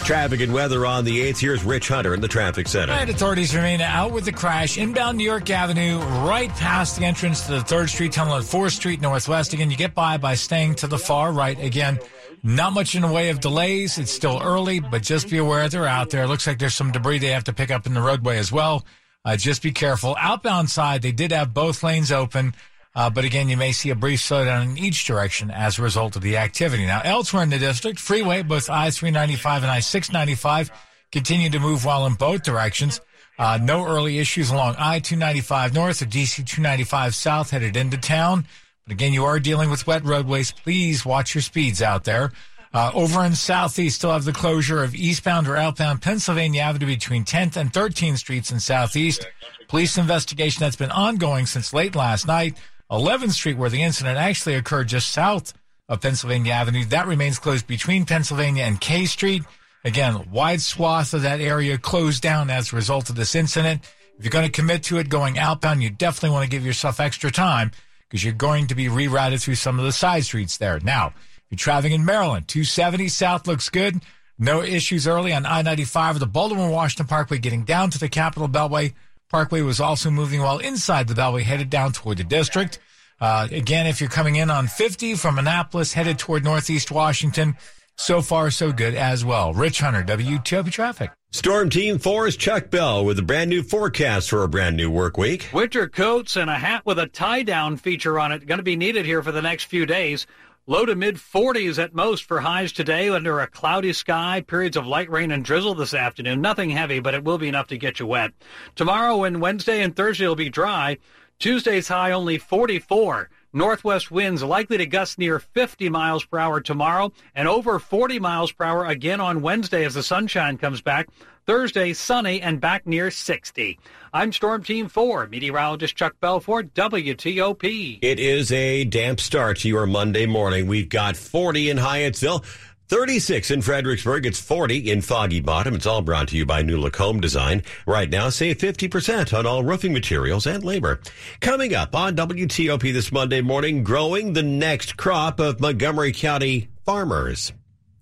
Traffic 0.04 0.40
and 0.40 0.52
weather 0.52 0.84
on 0.84 1.04
the 1.04 1.20
8th. 1.30 1.38
Here's 1.38 1.62
Rich 1.62 1.86
Hunter 1.86 2.14
in 2.14 2.20
the 2.20 2.26
traffic 2.26 2.66
center. 2.66 2.92
And 2.92 3.08
authorities 3.08 3.54
remain 3.54 3.80
out 3.80 4.10
with 4.10 4.24
the 4.24 4.32
crash 4.32 4.76
inbound 4.76 5.18
New 5.18 5.24
York 5.24 5.48
Avenue, 5.50 6.00
right 6.26 6.50
past 6.50 6.98
the 6.98 7.04
entrance 7.04 7.46
to 7.46 7.52
the 7.52 7.60
3rd 7.60 7.90
Street 7.90 8.10
tunnel 8.10 8.34
at 8.34 8.42
4th 8.42 8.72
Street 8.72 9.00
Northwest. 9.00 9.52
Again, 9.52 9.70
you 9.70 9.76
get 9.76 9.94
by 9.94 10.16
by 10.16 10.34
staying 10.34 10.74
to 10.74 10.88
the 10.88 10.98
far 10.98 11.30
right. 11.30 11.56
Again, 11.62 12.00
not 12.42 12.72
much 12.72 12.94
in 12.94 13.02
the 13.02 13.12
way 13.12 13.30
of 13.30 13.40
delays. 13.40 13.98
It's 13.98 14.12
still 14.12 14.40
early, 14.42 14.80
but 14.80 15.02
just 15.02 15.28
be 15.28 15.38
aware 15.38 15.68
they're 15.68 15.86
out 15.86 16.10
there. 16.10 16.26
Looks 16.26 16.46
like 16.46 16.58
there's 16.58 16.74
some 16.74 16.92
debris 16.92 17.18
they 17.18 17.28
have 17.28 17.44
to 17.44 17.52
pick 17.52 17.70
up 17.70 17.86
in 17.86 17.94
the 17.94 18.00
roadway 18.00 18.38
as 18.38 18.50
well. 18.50 18.84
Uh, 19.24 19.36
just 19.36 19.62
be 19.62 19.72
careful. 19.72 20.16
Outbound 20.18 20.70
side, 20.70 21.02
they 21.02 21.12
did 21.12 21.32
have 21.32 21.52
both 21.52 21.82
lanes 21.82 22.10
open. 22.10 22.54
Uh, 22.94 23.08
but 23.08 23.24
again, 23.24 23.48
you 23.48 23.56
may 23.56 23.72
see 23.72 23.90
a 23.90 23.94
brief 23.94 24.20
slowdown 24.20 24.70
in 24.70 24.78
each 24.78 25.04
direction 25.04 25.50
as 25.50 25.78
a 25.78 25.82
result 25.82 26.16
of 26.16 26.22
the 26.22 26.36
activity. 26.36 26.86
Now, 26.86 27.02
elsewhere 27.04 27.42
in 27.42 27.50
the 27.50 27.58
district, 27.58 28.00
freeway, 28.00 28.42
both 28.42 28.68
I-395 28.68 29.56
and 29.56 29.66
I-695 29.66 30.70
continue 31.12 31.50
to 31.50 31.60
move 31.60 31.84
well 31.84 32.06
in 32.06 32.14
both 32.14 32.42
directions. 32.42 33.00
Uh, 33.38 33.58
no 33.62 33.86
early 33.86 34.18
issues 34.18 34.50
along 34.50 34.74
I-295 34.78 35.72
north 35.72 36.02
or 36.02 36.06
DC-295 36.06 37.14
south 37.14 37.50
headed 37.50 37.76
into 37.76 37.96
town. 37.96 38.46
Again, 38.90 39.12
you 39.12 39.24
are 39.24 39.38
dealing 39.38 39.70
with 39.70 39.86
wet 39.86 40.04
roadways. 40.04 40.50
Please 40.50 41.06
watch 41.06 41.34
your 41.34 41.42
speeds 41.42 41.80
out 41.80 42.02
there. 42.02 42.32
Uh, 42.74 42.90
over 42.92 43.24
in 43.24 43.34
Southeast, 43.34 43.96
still 43.96 44.12
have 44.12 44.24
the 44.24 44.32
closure 44.32 44.82
of 44.82 44.94
eastbound 44.94 45.46
or 45.46 45.56
outbound 45.56 46.02
Pennsylvania 46.02 46.62
Avenue 46.62 46.86
between 46.86 47.24
10th 47.24 47.56
and 47.56 47.72
13th 47.72 48.18
Streets 48.18 48.50
in 48.50 48.58
Southeast. 48.58 49.26
Police 49.68 49.96
investigation 49.96 50.60
that's 50.60 50.76
been 50.76 50.90
ongoing 50.90 51.46
since 51.46 51.72
late 51.72 51.94
last 51.94 52.26
night. 52.26 52.56
11th 52.90 53.30
Street, 53.30 53.56
where 53.56 53.70
the 53.70 53.82
incident 53.82 54.18
actually 54.18 54.56
occurred 54.56 54.88
just 54.88 55.10
south 55.10 55.52
of 55.88 56.00
Pennsylvania 56.00 56.52
Avenue. 56.52 56.84
That 56.86 57.06
remains 57.06 57.38
closed 57.38 57.68
between 57.68 58.06
Pennsylvania 58.06 58.64
and 58.64 58.80
K 58.80 59.06
Street. 59.06 59.44
Again, 59.84 60.30
wide 60.32 60.60
swath 60.60 61.14
of 61.14 61.22
that 61.22 61.40
area 61.40 61.78
closed 61.78 62.22
down 62.22 62.50
as 62.50 62.72
a 62.72 62.76
result 62.76 63.08
of 63.08 63.16
this 63.16 63.36
incident. 63.36 63.84
If 64.18 64.24
you're 64.24 64.30
going 64.30 64.46
to 64.46 64.52
commit 64.52 64.82
to 64.84 64.98
it 64.98 65.08
going 65.08 65.38
outbound, 65.38 65.82
you 65.82 65.90
definitely 65.90 66.30
want 66.30 66.44
to 66.44 66.50
give 66.50 66.66
yourself 66.66 67.00
extra 67.00 67.30
time 67.30 67.70
because 68.10 68.24
you're 68.24 68.32
going 68.32 68.66
to 68.66 68.74
be 68.74 68.86
rerouted 68.86 69.40
through 69.40 69.54
some 69.54 69.78
of 69.78 69.84
the 69.84 69.92
side 69.92 70.24
streets 70.24 70.56
there. 70.56 70.80
Now, 70.80 71.12
if 71.16 71.44
you're 71.48 71.58
traveling 71.58 71.92
in 71.92 72.04
Maryland, 72.04 72.48
270 72.48 73.08
South 73.08 73.46
looks 73.46 73.68
good. 73.68 74.00
No 74.36 74.62
issues 74.62 75.06
early 75.06 75.32
on 75.32 75.46
I-95 75.46 76.18
the 76.18 76.26
Baltimore 76.26 76.70
Washington 76.70 77.06
Parkway 77.06 77.38
getting 77.38 77.64
down 77.64 77.90
to 77.90 77.98
the 77.98 78.08
Capitol 78.08 78.48
Beltway. 78.48 78.94
Parkway 79.28 79.60
was 79.60 79.80
also 79.80 80.10
moving 80.10 80.40
while 80.40 80.58
inside 80.58 81.06
the 81.06 81.14
Beltway 81.14 81.42
headed 81.42 81.70
down 81.70 81.92
toward 81.92 82.18
the 82.18 82.24
district. 82.24 82.80
Uh, 83.20 83.46
again, 83.52 83.86
if 83.86 84.00
you're 84.00 84.10
coming 84.10 84.36
in 84.36 84.50
on 84.50 84.66
50 84.66 85.14
from 85.14 85.38
Annapolis 85.38 85.92
headed 85.92 86.18
toward 86.18 86.42
Northeast 86.42 86.90
Washington, 86.90 87.56
so 87.96 88.22
far, 88.22 88.50
so 88.50 88.72
good 88.72 88.94
as 88.94 89.24
well. 89.24 89.52
Rich 89.52 89.80
Hunter, 89.80 90.02
WTOP 90.02 90.72
Traffic. 90.72 91.10
Storm 91.32 91.70
Team 91.70 92.00
4's 92.00 92.36
Chuck 92.36 92.70
Bell 92.70 93.04
with 93.04 93.16
a 93.20 93.22
brand 93.22 93.50
new 93.50 93.62
forecast 93.62 94.28
for 94.28 94.42
a 94.42 94.48
brand 94.48 94.76
new 94.76 94.90
work 94.90 95.16
week. 95.16 95.48
Winter 95.52 95.86
coats 95.88 96.34
and 96.34 96.50
a 96.50 96.56
hat 96.56 96.84
with 96.84 96.98
a 96.98 97.06
tie 97.06 97.44
down 97.44 97.76
feature 97.76 98.18
on 98.18 98.32
it 98.32 98.46
going 98.46 98.58
to 98.58 98.64
be 98.64 98.74
needed 98.74 99.06
here 99.06 99.22
for 99.22 99.30
the 99.30 99.40
next 99.40 99.66
few 99.66 99.86
days. 99.86 100.26
Low 100.66 100.84
to 100.84 100.96
mid 100.96 101.18
40s 101.18 101.80
at 101.80 101.94
most 101.94 102.24
for 102.24 102.40
highs 102.40 102.72
today 102.72 103.10
under 103.10 103.38
a 103.38 103.46
cloudy 103.46 103.92
sky. 103.92 104.42
Periods 104.44 104.76
of 104.76 104.88
light 104.88 105.08
rain 105.08 105.30
and 105.30 105.44
drizzle 105.44 105.76
this 105.76 105.94
afternoon. 105.94 106.40
Nothing 106.40 106.70
heavy, 106.70 106.98
but 106.98 107.14
it 107.14 107.22
will 107.22 107.38
be 107.38 107.46
enough 107.46 107.68
to 107.68 107.78
get 107.78 108.00
you 108.00 108.08
wet. 108.08 108.32
Tomorrow 108.74 109.22
and 109.22 109.40
Wednesday 109.40 109.82
and 109.82 109.94
Thursday 109.94 110.26
will 110.26 110.34
be 110.34 110.50
dry. 110.50 110.98
Tuesday's 111.38 111.86
high 111.86 112.10
only 112.10 112.38
44. 112.38 113.30
Northwest 113.52 114.12
winds 114.12 114.44
likely 114.44 114.78
to 114.78 114.86
gust 114.86 115.18
near 115.18 115.40
50 115.40 115.88
miles 115.88 116.24
per 116.24 116.38
hour 116.38 116.60
tomorrow 116.60 117.12
and 117.34 117.48
over 117.48 117.80
40 117.80 118.20
miles 118.20 118.52
per 118.52 118.64
hour 118.64 118.86
again 118.86 119.20
on 119.20 119.42
Wednesday 119.42 119.84
as 119.84 119.94
the 119.94 120.04
sunshine 120.04 120.56
comes 120.56 120.80
back. 120.80 121.08
Thursday, 121.46 121.92
sunny 121.92 122.40
and 122.40 122.60
back 122.60 122.86
near 122.86 123.10
60. 123.10 123.76
I'm 124.12 124.32
Storm 124.32 124.62
Team 124.62 124.86
4, 124.88 125.26
meteorologist 125.26 125.96
Chuck 125.96 126.14
Bell 126.20 126.38
for, 126.38 126.62
WTOP. 126.62 127.98
It 128.02 128.20
is 128.20 128.52
a 128.52 128.84
damp 128.84 129.18
start 129.18 129.58
to 129.58 129.68
your 129.68 129.86
Monday 129.86 130.26
morning. 130.26 130.68
We've 130.68 130.88
got 130.88 131.16
40 131.16 131.70
in 131.70 131.76
Hyattsville. 131.76 132.44
36 132.90 133.52
in 133.52 133.62
Fredericksburg. 133.62 134.26
It's 134.26 134.40
40 134.40 134.90
in 134.90 135.00
Foggy 135.00 135.38
Bottom. 135.38 135.76
It's 135.76 135.86
all 135.86 136.02
brought 136.02 136.26
to 136.28 136.36
you 136.36 136.44
by 136.44 136.64
NuLook 136.64 136.96
Home 136.96 137.20
Design. 137.20 137.62
Right 137.86 138.10
now, 138.10 138.30
save 138.30 138.58
50% 138.58 139.32
on 139.32 139.46
all 139.46 139.62
roofing 139.62 139.92
materials 139.92 140.44
and 140.44 140.64
labor. 140.64 141.00
Coming 141.40 141.72
up 141.72 141.94
on 141.94 142.16
WTOP 142.16 142.92
this 142.92 143.12
Monday 143.12 143.42
morning, 143.42 143.84
growing 143.84 144.32
the 144.32 144.42
next 144.42 144.96
crop 144.96 145.38
of 145.38 145.60
Montgomery 145.60 146.12
County 146.12 146.68
farmers. 146.84 147.52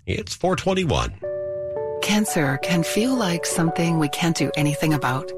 It's 0.07 0.35
421. 0.35 1.21
Cancer 2.01 2.57
can 2.63 2.83
feel 2.83 3.15
like 3.15 3.45
something 3.45 3.99
we 3.99 4.09
can't 4.09 4.39
do 4.39 4.51
anything 4.57 4.95
about, 4.95 5.31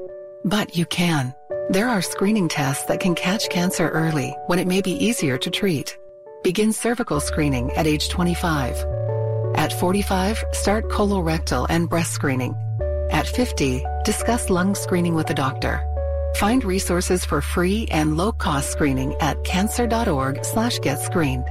but 0.45 0.77
you 0.77 0.85
can. 0.85 1.33
There 1.69 1.89
are 1.89 2.01
screening 2.01 2.47
tests 2.47 2.85
that 2.85 3.01
can 3.01 3.15
catch 3.15 3.49
cancer 3.49 3.89
early 3.89 4.33
when 4.47 4.59
it 4.59 4.67
may 4.67 4.81
be 4.81 4.91
easier 4.91 5.37
to 5.39 5.49
treat. 5.49 5.97
Begin 6.41 6.71
cervical 6.71 7.19
screening 7.19 7.69
at 7.73 7.85
age 7.85 8.07
25. 8.07 8.81
At 9.71 9.79
45, 9.79 10.43
start 10.51 10.89
colorectal 10.89 11.65
and 11.69 11.89
breast 11.89 12.11
screening. 12.11 12.55
At 13.09 13.25
50, 13.25 13.83
discuss 14.03 14.49
lung 14.49 14.75
screening 14.75 15.15
with 15.15 15.29
a 15.29 15.33
doctor. 15.33 15.79
Find 16.35 16.61
resources 16.63 17.23
for 17.23 17.41
free 17.41 17.87
and 17.89 18.17
low-cost 18.17 18.69
screening 18.69 19.15
at 19.21 19.41
cancer.org 19.45 20.43
slash 20.43 20.79
get 20.79 20.99
screened. 20.99 21.45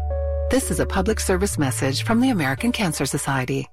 This 0.50 0.70
is 0.70 0.80
a 0.80 0.86
public 0.86 1.18
service 1.18 1.56
message 1.58 2.04
from 2.04 2.20
the 2.20 2.28
American 2.28 2.72
Cancer 2.72 3.06
Society. 3.06 3.68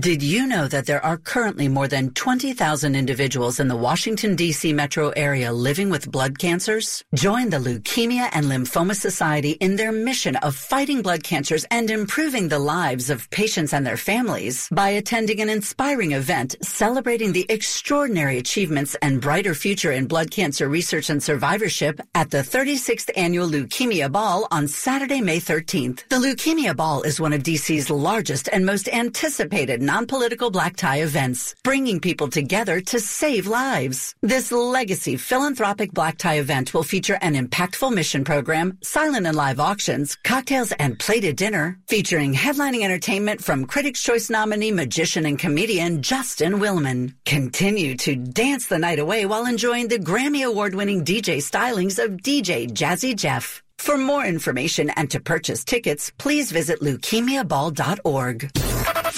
Did 0.00 0.22
you 0.22 0.46
know 0.46 0.66
that 0.66 0.86
there 0.86 1.04
are 1.04 1.18
currently 1.18 1.68
more 1.68 1.86
than 1.86 2.14
20,000 2.14 2.96
individuals 2.96 3.60
in 3.60 3.68
the 3.68 3.76
Washington, 3.76 4.34
D.C. 4.34 4.72
metro 4.72 5.10
area 5.10 5.52
living 5.52 5.90
with 5.90 6.10
blood 6.10 6.38
cancers? 6.38 7.04
Join 7.12 7.50
the 7.50 7.58
Leukemia 7.58 8.30
and 8.32 8.46
Lymphoma 8.46 8.94
Society 8.94 9.50
in 9.60 9.76
their 9.76 9.92
mission 9.92 10.36
of 10.36 10.56
fighting 10.56 11.02
blood 11.02 11.22
cancers 11.22 11.66
and 11.70 11.90
improving 11.90 12.48
the 12.48 12.58
lives 12.58 13.10
of 13.10 13.28
patients 13.28 13.74
and 13.74 13.86
their 13.86 13.98
families 13.98 14.70
by 14.72 14.88
attending 14.88 15.42
an 15.42 15.50
inspiring 15.50 16.12
event 16.12 16.56
celebrating 16.62 17.34
the 17.34 17.44
extraordinary 17.50 18.38
achievements 18.38 18.96
and 19.02 19.20
brighter 19.20 19.54
future 19.54 19.92
in 19.92 20.06
blood 20.06 20.30
cancer 20.30 20.66
research 20.66 21.10
and 21.10 21.22
survivorship 21.22 22.00
at 22.14 22.30
the 22.30 22.38
36th 22.38 23.10
Annual 23.16 23.50
Leukemia 23.50 24.10
Ball 24.10 24.48
on 24.50 24.66
Saturday, 24.66 25.20
May 25.20 25.40
13th. 25.40 26.08
The 26.08 26.16
Leukemia 26.16 26.74
Ball 26.74 27.02
is 27.02 27.20
one 27.20 27.34
of 27.34 27.42
D.C.'s 27.42 27.90
largest 27.90 28.48
and 28.50 28.64
most 28.64 28.88
anticipated 28.88 29.89
non-political 29.90 30.50
black 30.50 30.76
tie 30.76 31.02
events, 31.02 31.54
bringing 31.64 31.98
people 31.98 32.28
together 32.28 32.80
to 32.80 32.98
save 33.00 33.46
lives. 33.46 34.14
This 34.22 34.52
legacy 34.52 35.16
philanthropic 35.16 35.90
black 35.92 36.16
tie 36.16 36.38
event 36.38 36.72
will 36.72 36.84
feature 36.84 37.18
an 37.20 37.34
impactful 37.34 37.92
mission 37.92 38.22
program, 38.22 38.78
silent 38.82 39.26
and 39.26 39.36
live 39.36 39.58
auctions, 39.58 40.16
cocktails 40.32 40.72
and 40.72 40.98
plated 40.98 41.34
dinner, 41.36 41.66
featuring 41.88 42.34
headlining 42.34 42.84
entertainment 42.84 43.42
from 43.42 43.66
Critics' 43.66 44.02
Choice 44.02 44.30
nominee, 44.30 44.72
magician, 44.72 45.26
and 45.26 45.38
comedian 45.38 46.02
Justin 46.02 46.60
Willman. 46.60 47.14
Continue 47.24 47.96
to 47.96 48.14
dance 48.14 48.66
the 48.66 48.78
night 48.78 49.00
away 49.00 49.26
while 49.26 49.46
enjoying 49.46 49.88
the 49.88 49.98
Grammy 49.98 50.46
Award-winning 50.46 51.04
DJ 51.04 51.38
stylings 51.50 51.98
of 52.02 52.10
DJ 52.28 52.70
Jazzy 52.70 53.16
Jeff. 53.16 53.62
For 53.80 53.96
more 53.96 54.26
information 54.26 54.90
and 54.90 55.10
to 55.10 55.20
purchase 55.20 55.64
tickets, 55.64 56.12
please 56.18 56.52
visit 56.52 56.80
leukemiaball.org. 56.80 58.50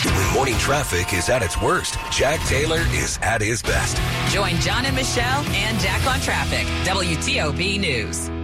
When 0.05 0.35
morning 0.35 0.57
traffic 0.59 1.13
is 1.13 1.29
at 1.29 1.43
its 1.43 1.61
worst, 1.61 1.97
Jack 2.13 2.39
Taylor 2.47 2.79
is 2.93 3.19
at 3.23 3.41
his 3.41 3.61
best. 3.61 3.97
Join 4.33 4.55
John 4.61 4.87
and 4.87 4.95
Michelle 4.95 5.43
and 5.47 5.81
Jack 5.81 6.07
on 6.07 6.21
traffic. 6.21 6.65
WTOP 6.87 7.81
News. 7.81 8.42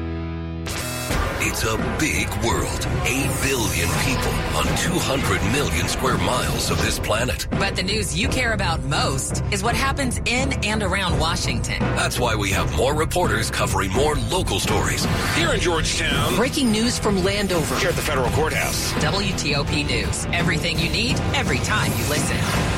It's 1.40 1.62
a 1.62 1.76
big 2.00 2.28
world. 2.44 2.86
8 3.04 3.30
billion 3.42 3.88
people 4.02 4.32
on 4.58 4.66
200 4.76 5.40
million 5.52 5.86
square 5.86 6.18
miles 6.18 6.68
of 6.68 6.82
this 6.82 6.98
planet. 6.98 7.46
But 7.52 7.76
the 7.76 7.82
news 7.84 8.18
you 8.18 8.28
care 8.28 8.54
about 8.54 8.82
most 8.82 9.44
is 9.52 9.62
what 9.62 9.76
happens 9.76 10.18
in 10.24 10.52
and 10.64 10.82
around 10.82 11.16
Washington. 11.20 11.78
That's 11.78 12.18
why 12.18 12.34
we 12.34 12.50
have 12.50 12.76
more 12.76 12.92
reporters 12.92 13.52
covering 13.52 13.92
more 13.92 14.16
local 14.16 14.58
stories. 14.58 15.06
Here 15.36 15.54
in 15.54 15.60
Georgetown. 15.60 16.34
Breaking 16.34 16.72
news 16.72 16.98
from 16.98 17.22
Landover. 17.22 17.76
Here 17.76 17.90
at 17.90 17.94
the 17.94 18.02
federal 18.02 18.30
courthouse. 18.30 18.92
WTOP 18.94 19.86
News. 19.86 20.26
Everything 20.32 20.76
you 20.80 20.88
need, 20.90 21.20
every 21.34 21.58
time 21.58 21.92
you 21.92 22.08
listen. 22.08 22.77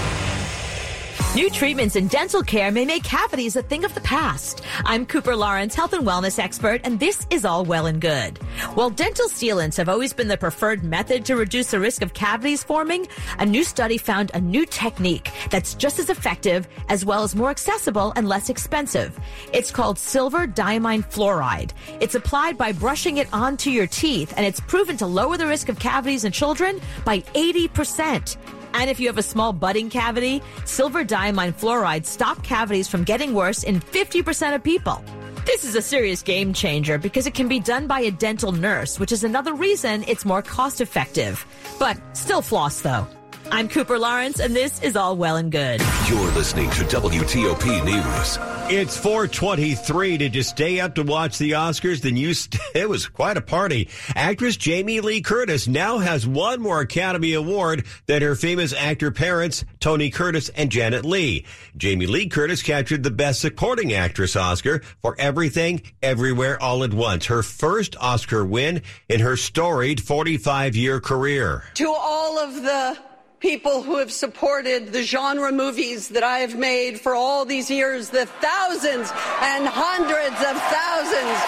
New 1.36 1.48
treatments 1.48 1.94
in 1.94 2.08
dental 2.08 2.42
care 2.42 2.72
may 2.72 2.84
make 2.84 3.04
cavities 3.04 3.54
a 3.54 3.62
thing 3.62 3.84
of 3.84 3.94
the 3.94 4.00
past. 4.00 4.62
I'm 4.84 5.06
Cooper 5.06 5.36
Lawrence, 5.36 5.76
health 5.76 5.92
and 5.92 6.04
wellness 6.04 6.40
expert, 6.40 6.80
and 6.82 6.98
this 6.98 7.24
is 7.30 7.44
all 7.44 7.64
well 7.64 7.86
and 7.86 8.00
good. 8.00 8.38
While 8.74 8.90
dental 8.90 9.28
sealants 9.28 9.76
have 9.76 9.88
always 9.88 10.12
been 10.12 10.26
the 10.26 10.36
preferred 10.36 10.82
method 10.82 11.24
to 11.26 11.36
reduce 11.36 11.70
the 11.70 11.78
risk 11.78 12.02
of 12.02 12.14
cavities 12.14 12.64
forming, 12.64 13.06
a 13.38 13.46
new 13.46 13.62
study 13.62 13.96
found 13.96 14.32
a 14.34 14.40
new 14.40 14.66
technique 14.66 15.30
that's 15.50 15.74
just 15.74 16.00
as 16.00 16.10
effective 16.10 16.66
as 16.88 17.04
well 17.04 17.22
as 17.22 17.36
more 17.36 17.50
accessible 17.50 18.12
and 18.16 18.28
less 18.28 18.50
expensive. 18.50 19.16
It's 19.52 19.70
called 19.70 20.00
silver 20.00 20.48
diamine 20.48 21.04
fluoride. 21.04 21.70
It's 22.00 22.16
applied 22.16 22.58
by 22.58 22.72
brushing 22.72 23.18
it 23.18 23.32
onto 23.32 23.70
your 23.70 23.86
teeth, 23.86 24.34
and 24.36 24.44
it's 24.44 24.58
proven 24.58 24.96
to 24.96 25.06
lower 25.06 25.36
the 25.36 25.46
risk 25.46 25.68
of 25.68 25.78
cavities 25.78 26.24
in 26.24 26.32
children 26.32 26.80
by 27.04 27.20
80%. 27.20 28.36
And 28.74 28.90
if 28.90 29.00
you 29.00 29.06
have 29.08 29.18
a 29.18 29.22
small 29.22 29.52
budding 29.52 29.90
cavity, 29.90 30.42
silver 30.64 31.04
diamine 31.04 31.52
fluoride 31.52 32.06
stop 32.06 32.42
cavities 32.42 32.88
from 32.88 33.04
getting 33.04 33.34
worse 33.34 33.64
in 33.64 33.80
50% 33.80 34.54
of 34.54 34.62
people. 34.62 35.02
This 35.46 35.64
is 35.64 35.74
a 35.74 35.82
serious 35.82 36.22
game 36.22 36.52
changer 36.52 36.98
because 36.98 37.26
it 37.26 37.34
can 37.34 37.48
be 37.48 37.60
done 37.60 37.86
by 37.86 38.00
a 38.00 38.10
dental 38.10 38.52
nurse, 38.52 39.00
which 39.00 39.12
is 39.12 39.24
another 39.24 39.54
reason 39.54 40.04
it's 40.06 40.24
more 40.24 40.42
cost 40.42 40.80
effective. 40.80 41.44
But 41.78 41.98
still 42.16 42.42
floss 42.42 42.80
though. 42.82 43.06
I'm 43.50 43.68
Cooper 43.68 43.98
Lawrence, 43.98 44.38
and 44.38 44.54
this 44.54 44.80
is 44.80 44.96
all 44.96 45.16
well 45.16 45.36
and 45.36 45.50
good. 45.50 45.80
You're 46.08 46.30
listening 46.32 46.70
to 46.70 46.84
WTOP 46.84 47.84
News. 47.84 48.59
It's 48.72 48.96
423. 48.96 50.16
Did 50.16 50.36
you 50.36 50.44
stay 50.44 50.78
up 50.78 50.94
to 50.94 51.02
watch 51.02 51.38
the 51.38 51.50
Oscars? 51.52 52.02
Then 52.02 52.16
you, 52.16 52.32
st- 52.34 52.62
it 52.74 52.88
was 52.88 53.08
quite 53.08 53.36
a 53.36 53.40
party. 53.40 53.88
Actress 54.14 54.56
Jamie 54.56 55.00
Lee 55.00 55.22
Curtis 55.22 55.66
now 55.66 55.98
has 55.98 56.24
one 56.24 56.62
more 56.62 56.80
Academy 56.80 57.32
Award 57.32 57.84
than 58.06 58.22
her 58.22 58.36
famous 58.36 58.72
actor 58.72 59.10
parents, 59.10 59.64
Tony 59.80 60.08
Curtis 60.08 60.50
and 60.50 60.70
Janet 60.70 61.04
Leigh. 61.04 61.44
Jamie 61.76 62.06
Lee 62.06 62.28
Curtis 62.28 62.62
captured 62.62 63.02
the 63.02 63.10
Best 63.10 63.40
Supporting 63.40 63.92
Actress 63.92 64.36
Oscar 64.36 64.82
for 65.02 65.16
Everything, 65.18 65.82
Everywhere, 66.00 66.62
All 66.62 66.84
at 66.84 66.94
Once. 66.94 67.26
Her 67.26 67.42
first 67.42 67.96
Oscar 67.98 68.46
win 68.46 68.82
in 69.08 69.18
her 69.18 69.36
storied 69.36 70.00
45 70.00 70.76
year 70.76 71.00
career. 71.00 71.64
To 71.74 71.88
all 71.88 72.38
of 72.38 72.54
the 72.62 72.96
people 73.40 73.82
who 73.82 73.96
have 73.96 74.12
supported 74.12 74.92
the 74.92 75.02
genre 75.02 75.50
movies 75.50 76.10
that 76.10 76.22
I 76.22 76.40
have 76.40 76.56
made 76.56 77.00
for 77.00 77.14
all 77.14 77.46
these 77.46 77.70
years, 77.70 78.10
the 78.10 78.26
thousands 78.26 79.10
and 79.40 79.66
hundreds 79.66 80.36
of 80.44 80.60
thousands 80.68 81.40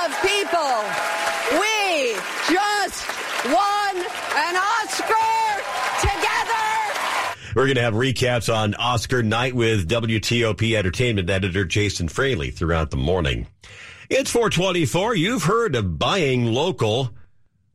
of 0.00 0.14
people. 0.22 0.70
We 1.58 2.14
just 2.48 3.04
won 3.46 3.96
an 4.36 4.56
Oscar 4.56 5.58
together. 6.00 7.54
We're 7.56 7.66
going 7.66 7.74
to 7.74 7.82
have 7.82 7.94
recaps 7.94 8.52
on 8.52 8.74
Oscar 8.76 9.24
night 9.24 9.54
with 9.54 9.88
WTOP 9.88 10.76
entertainment 10.76 11.28
editor 11.28 11.64
Jason 11.64 12.06
Fraley 12.06 12.52
throughout 12.52 12.92
the 12.92 12.96
morning. 12.96 13.48
It's 14.08 14.30
424. 14.30 15.16
You've 15.16 15.42
heard 15.42 15.74
of 15.74 15.98
buying 15.98 16.46
local. 16.46 17.10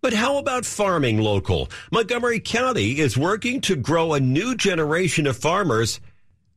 But 0.05 0.13
how 0.13 0.37
about 0.37 0.67
farming 0.67 1.17
local? 1.17 1.67
Montgomery 1.91 2.39
County 2.39 2.99
is 2.99 3.17
working 3.17 3.59
to 3.61 3.75
grow 3.75 4.13
a 4.13 4.19
new 4.19 4.53
generation 4.53 5.25
of 5.25 5.35
farmers 5.35 5.99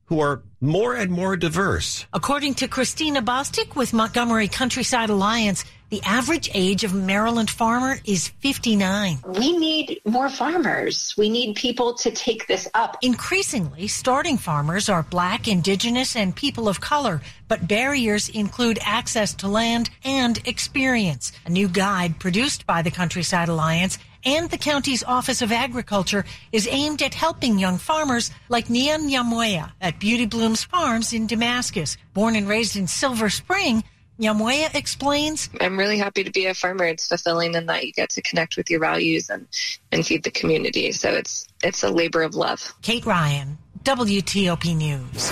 who 0.04 0.20
are 0.20 0.42
more 0.60 0.94
and 0.94 1.10
more 1.10 1.34
diverse. 1.34 2.04
According 2.12 2.56
to 2.56 2.68
Christina 2.68 3.22
Bostic 3.22 3.74
with 3.74 3.94
Montgomery 3.94 4.48
Countryside 4.48 5.08
Alliance, 5.08 5.64
the 5.90 6.02
average 6.02 6.50
age 6.52 6.84
of 6.84 6.92
Maryland 6.92 7.48
farmer 7.48 7.98
is 8.04 8.28
59. 8.28 9.18
We 9.26 9.56
need 9.56 10.00
more 10.04 10.28
farmers. 10.28 11.14
We 11.16 11.30
need 11.30 11.56
people 11.56 11.94
to 11.94 12.10
take 12.10 12.46
this 12.46 12.68
up. 12.74 12.98
Increasingly, 13.00 13.88
starting 13.88 14.36
farmers 14.36 14.88
are 14.88 15.02
black, 15.02 15.48
indigenous, 15.48 16.14
and 16.14 16.36
people 16.36 16.68
of 16.68 16.80
color, 16.80 17.22
but 17.48 17.66
barriers 17.66 18.28
include 18.28 18.78
access 18.82 19.32
to 19.34 19.48
land 19.48 19.88
and 20.04 20.46
experience. 20.46 21.32
A 21.46 21.50
new 21.50 21.68
guide 21.68 22.18
produced 22.18 22.66
by 22.66 22.82
the 22.82 22.90
Countryside 22.90 23.48
Alliance 23.48 23.98
and 24.24 24.50
the 24.50 24.58
county's 24.58 25.04
Office 25.04 25.40
of 25.40 25.52
Agriculture 25.52 26.24
is 26.52 26.68
aimed 26.70 27.02
at 27.02 27.14
helping 27.14 27.58
young 27.58 27.78
farmers 27.78 28.30
like 28.48 28.66
Nian 28.66 29.08
Nyamweya 29.08 29.72
at 29.80 30.00
Beauty 30.00 30.26
Blooms 30.26 30.64
Farms 30.64 31.12
in 31.12 31.26
Damascus. 31.26 31.96
Born 32.12 32.36
and 32.36 32.48
raised 32.48 32.76
in 32.76 32.88
Silver 32.88 33.30
Spring, 33.30 33.84
Nyamweya 34.20 34.74
explains, 34.74 35.48
I'm 35.60 35.78
really 35.78 35.96
happy 35.96 36.24
to 36.24 36.30
be 36.30 36.46
a 36.46 36.54
farmer. 36.54 36.84
It's 36.84 37.06
fulfilling 37.06 37.54
in 37.54 37.66
that 37.66 37.86
you 37.86 37.92
get 37.92 38.10
to 38.10 38.22
connect 38.22 38.56
with 38.56 38.68
your 38.68 38.80
values 38.80 39.30
and, 39.30 39.46
and 39.92 40.04
feed 40.04 40.24
the 40.24 40.30
community. 40.32 40.90
So 40.90 41.10
it's 41.10 41.46
it's 41.62 41.84
a 41.84 41.90
labor 41.90 42.22
of 42.22 42.34
love. 42.34 42.74
Kate 42.82 43.06
Ryan, 43.06 43.58
WTOP 43.84 44.76
News. 44.76 45.30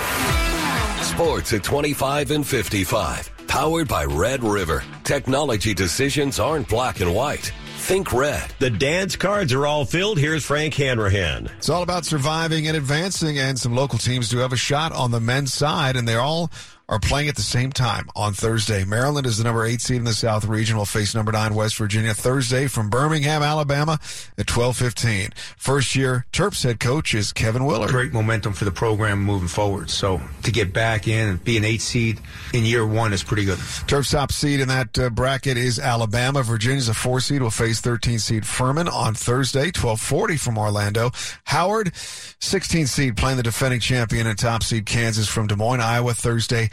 Sports 1.05 1.53
at 1.53 1.63
25 1.63 2.31
and 2.31 2.47
55. 2.47 3.47
Powered 3.47 3.87
by 3.87 4.05
Red 4.05 4.43
River. 4.43 4.83
Technology 5.03 5.73
decisions 5.73 6.39
aren't 6.39 6.69
black 6.69 7.01
and 7.01 7.13
white. 7.13 7.51
Think 7.77 8.11
red. 8.11 8.53
The 8.59 8.69
dance 8.69 9.15
cards 9.15 9.53
are 9.53 9.65
all 9.65 9.85
filled. 9.85 10.17
Here's 10.17 10.45
Frank 10.45 10.73
Hanrahan. 10.73 11.49
It's 11.57 11.69
all 11.69 11.83
about 11.83 12.05
surviving 12.05 12.67
and 12.67 12.75
advancing, 12.75 13.37
and 13.39 13.57
some 13.57 13.75
local 13.75 13.99
teams 13.99 14.29
do 14.29 14.39
have 14.39 14.51
a 14.51 14.57
shot 14.57 14.91
on 14.91 15.11
the 15.11 15.21
men's 15.21 15.53
side, 15.53 15.95
and 15.95 16.07
they're 16.07 16.19
all 16.19 16.51
are 16.89 16.99
playing 16.99 17.27
at 17.27 17.35
the 17.35 17.41
same 17.41 17.71
time 17.71 18.07
on 18.15 18.33
Thursday. 18.33 18.85
Maryland 18.85 19.27
is 19.27 19.37
the 19.37 19.43
number 19.43 19.65
eight 19.65 19.81
seed 19.81 19.97
in 19.97 20.05
the 20.05 20.13
South 20.13 20.45
Region. 20.45 20.77
Will 20.77 20.85
face 20.85 21.13
number 21.13 21.31
nine 21.31 21.53
West 21.53 21.77
Virginia 21.77 22.13
Thursday 22.13 22.67
from 22.67 22.89
Birmingham, 22.89 23.43
Alabama 23.43 23.99
at 24.37 24.47
twelve 24.47 24.77
fifteen. 24.77 25.31
First 25.57 25.95
year 25.95 26.25
Terps 26.31 26.63
head 26.63 26.79
coach 26.79 27.13
is 27.13 27.33
Kevin 27.33 27.65
Willard. 27.65 27.89
Great 27.89 28.13
momentum 28.13 28.53
for 28.53 28.65
the 28.65 28.71
program 28.71 29.21
moving 29.21 29.49
forward. 29.49 29.89
So 29.89 30.21
to 30.43 30.51
get 30.51 30.73
back 30.73 31.07
in 31.07 31.27
and 31.27 31.43
be 31.43 31.57
an 31.57 31.65
eight 31.65 31.81
seed 31.81 32.19
in 32.53 32.63
year 32.63 32.87
one 32.87 33.11
is 33.11 33.23
pretty 33.23 33.43
good. 33.43 33.57
Terps 33.57 34.11
top 34.11 34.31
seed 34.31 34.59
in 34.59 34.69
that 34.69 34.97
uh, 34.97 35.09
bracket 35.09 35.57
is 35.57 35.79
Alabama. 35.79 36.41
Virginia's 36.41 36.87
a 36.87 36.93
four 36.93 37.19
seed. 37.19 37.41
Will 37.41 37.51
face 37.51 37.81
thirteen 37.81 38.19
seed 38.19 38.45
Furman 38.45 38.87
on 38.87 39.13
Thursday, 39.13 39.71
twelve 39.71 39.99
forty 39.99 40.37
from 40.37 40.57
Orlando. 40.57 41.11
Howard, 41.43 41.93
sixteen 41.95 42.87
seed 42.87 43.17
playing 43.17 43.37
the 43.37 43.43
defending 43.43 43.81
champion 43.81 44.25
and 44.25 44.39
top 44.39 44.63
seed 44.63 44.85
Kansas 44.85 45.27
from 45.27 45.47
Des 45.47 45.55
Moines, 45.55 45.81
Iowa 45.81 46.13
Thursday 46.13 46.69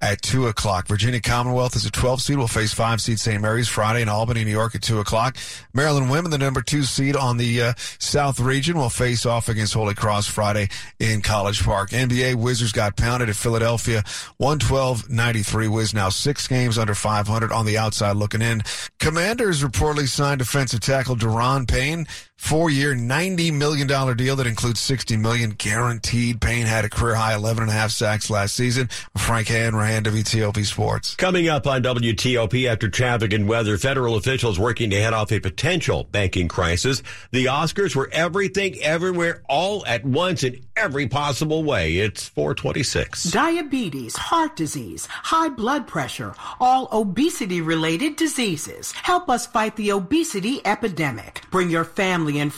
at 0.00 0.20
2 0.22 0.46
o'clock. 0.46 0.86
Virginia 0.86 1.20
Commonwealth 1.20 1.74
is 1.74 1.86
a 1.86 1.90
12 1.90 2.20
seed. 2.20 2.38
will 2.38 2.48
face 2.48 2.72
5 2.72 3.00
seed 3.00 3.18
St. 3.18 3.40
Mary's 3.40 3.68
Friday 3.68 4.02
in 4.02 4.08
Albany, 4.08 4.44
New 4.44 4.50
York 4.50 4.74
at 4.74 4.82
2 4.82 5.00
o'clock. 5.00 5.36
Maryland 5.72 6.10
women, 6.10 6.30
the 6.30 6.38
number 6.38 6.60
2 6.60 6.82
seed 6.82 7.16
on 7.16 7.36
the 7.36 7.62
uh, 7.62 7.74
South 7.98 8.38
region, 8.38 8.76
will 8.76 8.90
face 8.90 9.24
off 9.24 9.48
against 9.48 9.74
Holy 9.74 9.94
Cross 9.94 10.26
Friday 10.26 10.68
in 10.98 11.22
College 11.22 11.64
Park. 11.64 11.90
NBA 11.90 12.34
Wizards 12.34 12.72
got 12.72 12.96
pounded 12.96 13.28
at 13.28 13.36
Philadelphia 13.36 14.02
112-93. 14.40 15.68
Wiz 15.68 15.94
now 15.94 16.08
six 16.08 16.46
games 16.46 16.78
under 16.78 16.94
500 16.94 17.52
on 17.52 17.66
the 17.66 17.78
outside 17.78 18.16
looking 18.16 18.42
in. 18.42 18.62
Commanders 18.98 19.62
reportedly 19.62 20.08
signed 20.08 20.38
defensive 20.38 20.80
tackle 20.80 21.16
Daron 21.16 21.66
Payne 21.66 22.06
four-year, 22.36 22.94
$90 22.94 23.52
million 23.52 23.86
deal 24.16 24.36
that 24.36 24.46
includes 24.46 24.78
60 24.80 25.16
million 25.16 25.50
guaranteed. 25.50 26.40
Payne 26.40 26.66
had 26.66 26.84
a 26.84 26.88
career 26.88 27.14
high 27.14 27.34
11 27.34 27.62
and 27.62 27.70
a 27.70 27.74
half 27.74 27.90
sacks 27.90 28.30
last 28.30 28.54
season. 28.54 28.88
Frank 29.16 29.50
Hanrahan, 29.86 30.04
WTOP 30.04 30.64
Sports. 30.64 31.14
Coming 31.14 31.48
up 31.48 31.66
on 31.66 31.82
WTOP 31.82 32.66
after 32.68 32.88
traffic 32.88 33.32
and 33.32 33.48
weather, 33.48 33.78
federal 33.78 34.16
officials 34.16 34.58
working 34.58 34.90
to 34.90 35.00
head 35.00 35.12
off 35.12 35.30
a 35.30 35.38
potential 35.38 36.04
banking 36.04 36.48
crisis. 36.48 37.02
The 37.30 37.46
Oscars 37.46 37.94
were 37.94 38.08
everything, 38.12 38.80
everywhere, 38.82 39.42
all 39.48 39.86
at 39.86 40.04
once 40.04 40.42
in 40.42 40.64
every 40.76 41.06
possible 41.06 41.62
way. 41.62 41.98
It's 41.98 42.28
426. 42.28 43.24
Diabetes, 43.24 44.16
heart 44.16 44.56
disease, 44.56 45.06
high 45.06 45.50
blood 45.50 45.86
pressure, 45.86 46.34
all 46.58 46.88
obesity 46.90 47.60
related 47.60 48.16
diseases. 48.16 48.92
Help 48.92 49.30
us 49.30 49.46
fight 49.46 49.76
the 49.76 49.92
obesity 49.92 50.60
epidemic. 50.64 51.42
Bring 51.50 51.70
your 51.70 51.84
family 51.84 52.40
and 52.40 52.52